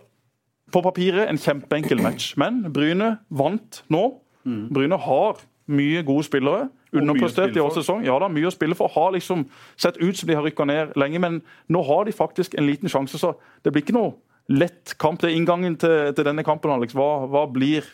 [0.72, 4.06] på papiret en kjempeenkel match, men Bryne vant nå.
[4.48, 4.66] Mm.
[4.74, 5.42] Bryne har
[5.72, 6.68] mye gode spillere.
[6.92, 8.02] Underprestert i årets sesong.
[8.04, 8.92] Ja da, mye å spille for.
[8.92, 9.46] Har liksom
[9.80, 11.40] sett ut som de har rykka ned lenge, men
[11.72, 13.20] nå har de faktisk en liten sjanse.
[13.20, 13.32] Så
[13.64, 14.14] det blir ikke noe
[14.52, 15.22] lett kamp.
[15.22, 16.96] Det er inngangen til, til denne kampen, Alex.
[16.96, 17.86] Hva, hva, blir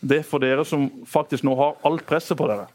[0.00, 2.68] det for dere som faktisk nå har alt presset på dere?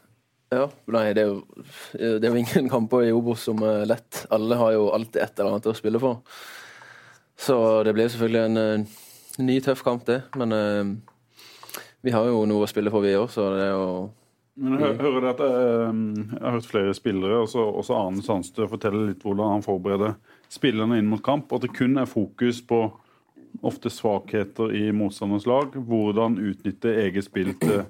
[0.54, 1.64] Ja, nei, det er jo,
[1.96, 4.26] det er jo ingen kamper i Obos som er lett.
[4.34, 6.20] Alle har jo alltid et eller annet å spille for.
[7.40, 8.86] Så det blir selvfølgelig en, en
[9.38, 10.20] ny, tøff kamp, det.
[10.38, 11.40] Men uh,
[12.04, 13.88] vi har jo noe å spille for, vi òg, så det er jo
[14.54, 15.96] men jeg hører at jeg, eh,
[16.30, 20.14] jeg har hørt flere spillere, også, også Arne Sandstø, fortelle litt hvordan han forbereder
[20.52, 21.50] spillerne inn mot kamp.
[21.56, 22.84] At det kun er fokus på
[23.66, 25.74] ofte svakheter i motstanders lag.
[25.74, 27.82] Hvordan utnytte eget spill til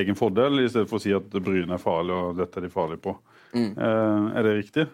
[0.00, 2.72] egen fordel, i stedet for å si at Bryne er farlig og dette er de
[2.72, 3.16] farlige på.
[3.56, 3.72] Mm.
[3.72, 4.86] Eh, er det riktig?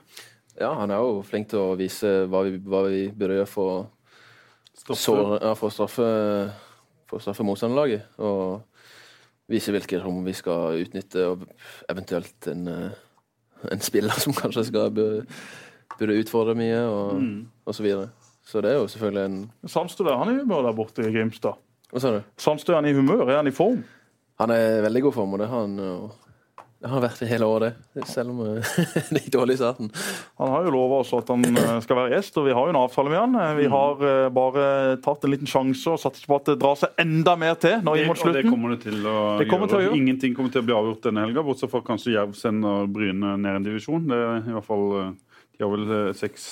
[0.56, 3.90] Ja, han er jo flink til å vise hva vi, hva vi burde gjøre for,
[4.84, 6.06] ja, for å straffe,
[7.10, 8.06] for straffe motstanderlaget.
[8.22, 8.62] Og
[9.50, 11.46] vise hvilke rom vi skal utnytte, og
[11.90, 17.42] eventuelt en, eh, en spiller som kanskje skal burde utfordre mye, og, mm.
[17.66, 18.08] og så videre.
[18.46, 21.58] Så det er jo selvfølgelig en Sandstø han er i humør der borte i Grimstad.
[21.90, 22.20] Hva sa du?
[22.38, 23.24] Sandstø er han i humør?
[23.26, 23.80] Er han i form?
[24.38, 25.80] Han er i veldig god form, og det har han,
[26.76, 28.70] det har vært i hele året, selv om eh,
[29.08, 29.88] det gikk dårlig i starten.
[30.36, 32.74] Han har jo lova oss at han eh, skal være gjest, og vi har jo
[32.74, 33.36] en avtale med han.
[33.56, 33.72] Vi mm.
[33.72, 34.02] har
[34.36, 34.64] bare
[35.04, 37.94] tatt en liten sjanse og satser på at det drar seg enda mer til nå
[37.96, 38.28] mot slutten.
[38.28, 39.68] Og det kommer det til å, det gjøre.
[39.70, 40.00] Til å gjøre.
[40.02, 43.60] Ingenting kommer til å bli avgjort denne helga, bortsett fra kanskje Jerv sender Bryne ned
[43.62, 44.04] en divisjon.
[44.12, 46.44] Det er i hvert fall, eh, De har vel seks,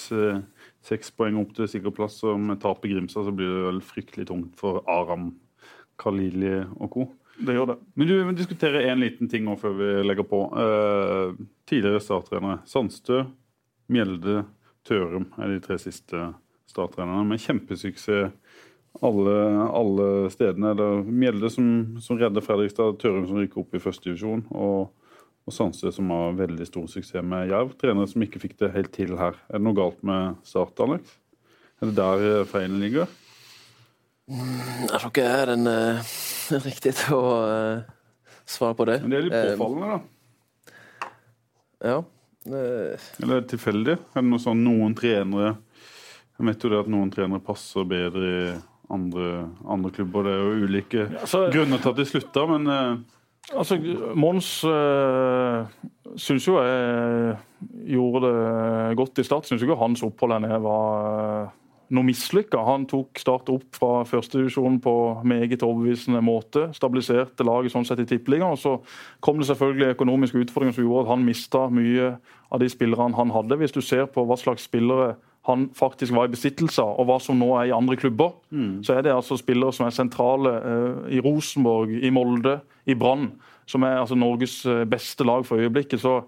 [0.88, 3.82] seks poeng opp til sikker plass, og med tap i Grimstad så blir det vel
[3.84, 5.34] fryktelig tungt for Aram,
[6.00, 7.04] Khalili og co.
[7.38, 7.78] Det gjør det.
[7.94, 10.44] Men du vil diskutere én liten ting før vi legger på.
[10.60, 11.34] Eh,
[11.66, 12.60] tidligere starttrenere.
[12.70, 13.24] Sandstø,
[13.90, 14.44] Mjelde,
[14.84, 16.28] Tørum er de tre siste
[16.68, 18.34] starttrenerne med kjempesuksess
[19.02, 19.36] alle,
[19.74, 20.74] alle stedene.
[20.78, 21.66] Det er Mjelde som,
[22.04, 24.92] som redder Fredrikstad, Tørum som rykker opp i førstedivisjon, og,
[25.44, 27.74] og Sandstø som har veldig stor suksess med Jerv.
[27.80, 29.38] Trenere som ikke fikk det helt til her.
[29.50, 31.16] Er det noe galt med Start, Alex?
[31.82, 33.10] Er det der eh, feilen ligger?
[34.24, 36.12] Mm, jeg tror ikke jeg er den uh,
[36.64, 38.98] riktige til å uh, svare på det.
[39.02, 41.10] Men det er litt eh, påfallende, da.
[41.84, 41.98] Ja.
[42.44, 43.96] Eller er det tilfeldig?
[44.00, 45.54] Er det noe sånn noen trenere
[46.36, 48.42] Jeg vet jo det at noen trenere passer bedre i
[48.92, 49.30] andre,
[49.64, 50.28] andre klubber.
[50.28, 52.72] Det er jo ulike ja, så, grunner til at de slutta, men
[53.52, 53.76] Altså,
[54.16, 55.68] Mons uh,
[56.16, 57.34] syns jo jeg
[57.92, 59.48] gjorde det godt i start.
[59.48, 61.50] Syns ikke hans opphold her nede var
[61.92, 62.62] noe mislykka.
[62.64, 64.94] Han tok Start opp fra førstedivisjon på
[65.26, 66.68] meget overbevisende måte.
[66.76, 68.58] Stabiliserte laget sånn sett i tippeligaen.
[68.60, 68.78] Så
[69.24, 72.10] kom det selvfølgelig økonomiske utfordringer som gjorde at han mista mye
[72.54, 73.60] av de spillerne han hadde.
[73.60, 75.14] Hvis du ser på hva slags spillere
[75.44, 78.78] han faktisk var i besittelse av, og hva som nå er i andre klubber, mm.
[78.86, 83.34] så er det altså spillere som er sentrale uh, i Rosenborg, i Molde, i Brann.
[83.68, 86.02] Som er altså Norges eh, beste lag for øyeblikket.
[86.02, 86.18] så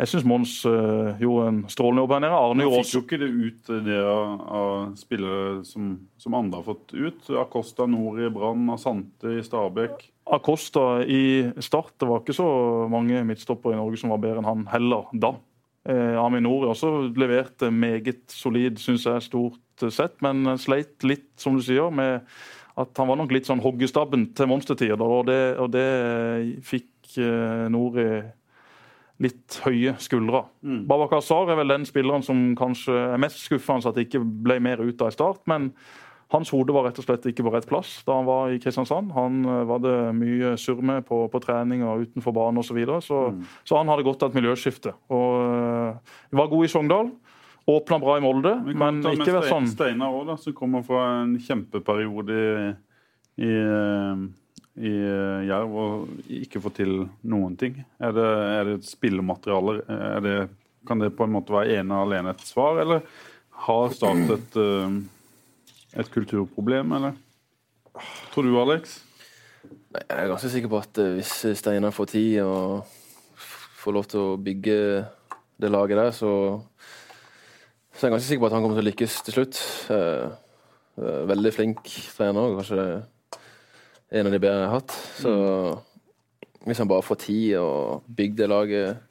[0.00, 2.38] jeg syns Mons uh, gjorde en strålende jobb her nede.
[2.38, 5.90] Arne gjorde også fikk jo ikke det ut det av, av spillere som,
[6.20, 7.28] som, andre har fått ut.
[7.42, 10.06] Acosta Nord i Brann, Asante i Stabæk.
[10.36, 11.22] Acosta i
[11.60, 11.92] Start.
[12.00, 12.48] Det var ikke så
[12.92, 15.34] mange midtstoppere i Norge som var bedre enn han heller da.
[15.88, 21.64] Eh, Aminor også leverte meget solid, syns jeg, stort sett, men sleit litt, som du
[21.64, 22.26] sier, med
[22.80, 25.00] at han var nok litt sånn hoggestabben til monstertider.
[25.04, 25.88] Og det, og det
[26.64, 28.10] fikk eh, Nori
[29.20, 30.44] litt høye skuldre.
[30.64, 30.84] Mm.
[30.88, 34.56] Babakar Sar er vel den spilleren som kanskje er mest skuffende at det ikke ble
[34.64, 35.42] mer ut av i start.
[35.50, 35.70] Men
[36.32, 39.12] hans hode var rett og slett ikke på rett plass da han var i Kristiansand.
[39.16, 42.72] Han uh, var det mye surr med på, på, trening og utenfor banen osv.
[42.72, 43.42] Så, videre, så, mm.
[43.68, 44.94] så han hadde godt av et miljøskifte.
[45.12, 47.12] Og uh, var god i Sogndal.
[47.70, 52.38] Åpna bra i Molde, men ikke vært sånn Steinar òg, som kommer fra en kjempeperiode
[52.40, 52.70] i,
[53.44, 54.24] i uh
[54.80, 56.94] i eh, Jerv og ikke få til
[57.28, 57.76] noen ting?
[58.00, 59.82] Er det, er det spillematerialer?
[59.92, 60.36] Er det,
[60.88, 63.04] kan det på en måte være ene og alene et svar, eller
[63.66, 64.96] har Start et, eh,
[66.00, 67.20] et kulturproblem, eller?
[68.32, 69.00] Tror du, Alex?
[69.90, 72.88] Jeg er ganske sikker på at eh, hvis Steinar får tid og
[73.84, 74.80] får lov til å bygge
[75.60, 76.32] det laget der, så,
[77.92, 79.60] så er jeg ganske sikker på at han kommer til å lykkes til slutt.
[81.00, 82.56] Veldig flink trener.
[82.56, 82.84] Kanskje
[84.10, 84.96] en av de bedre jeg har hatt.
[85.20, 85.32] Så
[86.66, 89.06] hvis han bare får tid og bygger det laget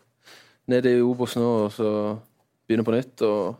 [0.70, 1.92] ned i Obos nå, og så
[2.68, 3.56] begynner på nytt, og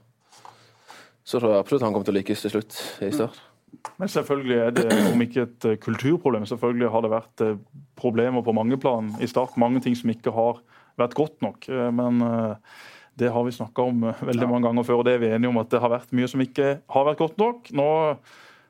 [1.26, 3.40] så tror jeg absolutt han kommer til å lykkes til slutt i start.
[4.02, 7.58] Men selvfølgelig er det, om ikke et eh, kulturproblem, selvfølgelig har det vært eh,
[8.00, 9.58] problemer på mange plan i start.
[9.62, 10.62] Mange ting som ikke har
[11.00, 11.68] vært godt nok.
[11.70, 12.24] Eh, men
[13.20, 15.62] det har vi snakka om veldig mange ganger før, og det er vi enige om
[15.62, 17.70] at det har vært mye som ikke har vært godt nok.
[17.76, 17.90] Nå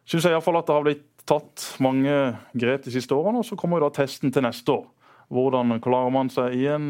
[0.09, 2.13] syns jeg iallfall at det har blitt tatt mange
[2.53, 3.41] grep de siste årene.
[3.43, 4.88] og Så kommer da testen til neste år.
[5.30, 6.89] hvordan klarer man seg i en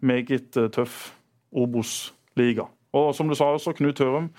[0.00, 1.12] meget tøff
[1.50, 2.68] Obos-liga.
[2.94, 4.30] Og som du sa også, Knut Hørum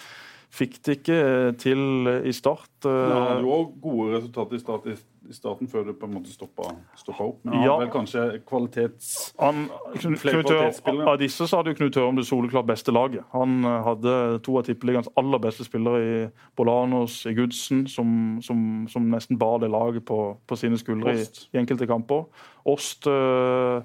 [0.50, 1.20] fikk det ikke
[1.62, 2.70] til i start.
[2.86, 4.96] Ja, han hadde jo gode resultater i start i
[5.36, 7.40] starten før det på en måte stoppa, stoppa opp.
[7.44, 7.76] Men han ja.
[7.82, 9.10] vel kanskje kvalitets...
[9.40, 11.08] Han, flere kvalitetsspillere.
[11.12, 13.26] Av disse så hadde jo Knut Hørum det soleklart beste laget.
[13.34, 14.14] Han eh, hadde
[14.46, 16.22] to av tippeligaens aller beste spillere i
[16.60, 18.14] Bolanos, i Gudsen, som,
[18.46, 18.62] som,
[18.92, 22.26] som, nesten bar det laget på, på sine skuldre i, i, enkelte kamper.
[22.70, 23.82] Ost øh,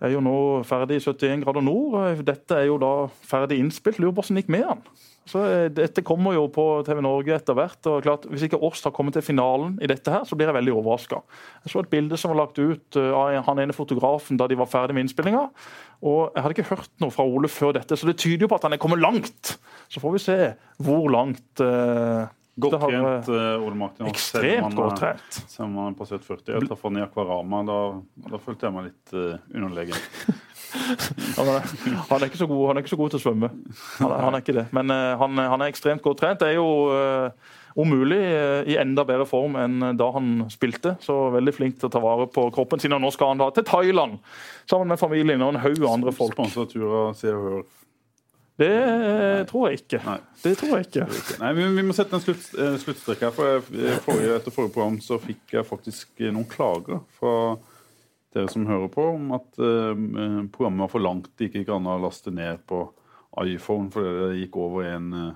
[0.00, 0.36] er jo nå
[0.68, 2.24] ferdig i 71 grader nord.
[2.26, 2.94] Dette er jo da
[3.24, 4.00] ferdig innspilt.
[4.02, 4.86] Lurer på hvordan det gikk med han.
[5.28, 7.80] Så eh, Dette kommer jo på TV Norge etter hvert.
[7.88, 10.58] og klart, Hvis ikke Årst har kommet til finalen i dette, her, så blir jeg
[10.58, 11.22] veldig overraska.
[11.64, 14.60] Jeg så et bilde som var lagt ut eh, av han ene fotografen da de
[14.60, 15.48] var ferdig med innspillinga.
[16.04, 18.58] Og jeg hadde ikke hørt noe fra Ole før dette, så det tyder jo på
[18.58, 19.56] at han er kommet langt.
[19.88, 20.38] Så får vi se
[20.84, 22.28] hvor langt uh,
[22.60, 24.06] Godt trent uh, Ole Martin.
[24.06, 25.38] Ekstremt godt trent.
[25.48, 26.52] Selv om han har passert 40.
[26.52, 27.62] Jeg traff han i Akvarama.
[27.66, 27.78] Da,
[28.28, 30.04] da følte jeg meg litt uh, underlegen.
[31.38, 31.66] han, er,
[32.10, 33.50] han, er, god, han er ikke så god til å svømme.
[33.98, 34.64] Han er, han er ikke det.
[34.76, 36.42] Men uh, han, han, er ekstremt godt trent.
[36.42, 40.94] Det er jo uh, om i enda bedre form enn da han spilte.
[41.02, 42.94] Så veldig flink til å ta vare på kroppen sin.
[42.94, 44.20] Og nå skal han da til Thailand
[44.70, 46.36] sammen med familien og en haug andre folk.
[46.36, 47.64] Sponsa tur av Se og Hør
[48.54, 49.44] det Nei.
[49.50, 49.98] tror jeg ikke.
[50.04, 50.18] Nei.
[50.44, 51.06] Det tror jeg ikke.
[51.40, 53.32] Nei, vi, vi må sette en slutt, eh, sluttstrek her.
[53.34, 53.64] for
[54.04, 57.56] forrige, Etter forrige program så fikk jeg faktisk noen klager fra
[58.34, 60.04] dere som hører på, om at eh,
[60.54, 61.32] programmet var for langt.
[61.34, 62.84] Det gikk ikke an å laste ned på
[63.42, 65.32] iPhone fordi det gikk over en uh,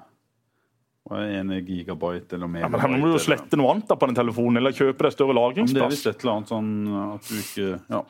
[1.09, 2.67] en gigabyte eller mer.
[2.67, 5.07] Ja, men Her må du jo slette noe annet da på den telefonen, eller kjøpe
[5.07, 5.79] deg større lagringsplass.
[5.79, 6.73] det er visst et eller annet sånn
[7.07, 8.03] at du ikke ja.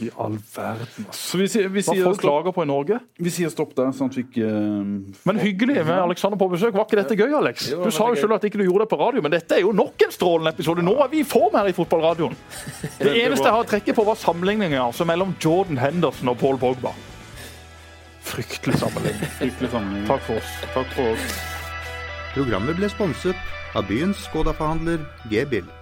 [0.00, 1.38] I all verden, altså.
[1.38, 2.98] Vi, vi Hva folk klager på i Norge?
[3.20, 3.90] Vi sier stopp der.
[3.96, 4.48] sånn at vi ikke...
[4.48, 6.72] Uh, men hyggelig med Alexander på besøk.
[6.76, 7.68] Var ikke dette gøy, Alex?
[7.72, 9.64] Jo, du sa jo selv at ikke du gjorde det på radio, men dette er
[9.64, 10.84] jo nok en strålende episode.
[10.86, 12.36] Nå er vi i form her i fotballradioen.
[13.04, 16.58] Det eneste jeg har å trekke på, var sammenligninger altså, mellom Jordan Henderson og Paul
[16.60, 16.94] Pogba.
[18.28, 19.32] Fryktelig sammenligning.
[19.40, 20.08] Fryktelig sammenligning.
[20.10, 20.54] Takk for oss.
[20.74, 21.40] Takk for oss.
[22.34, 25.77] Programmet ble sponset av byens Skoda-forhandler G-Bill.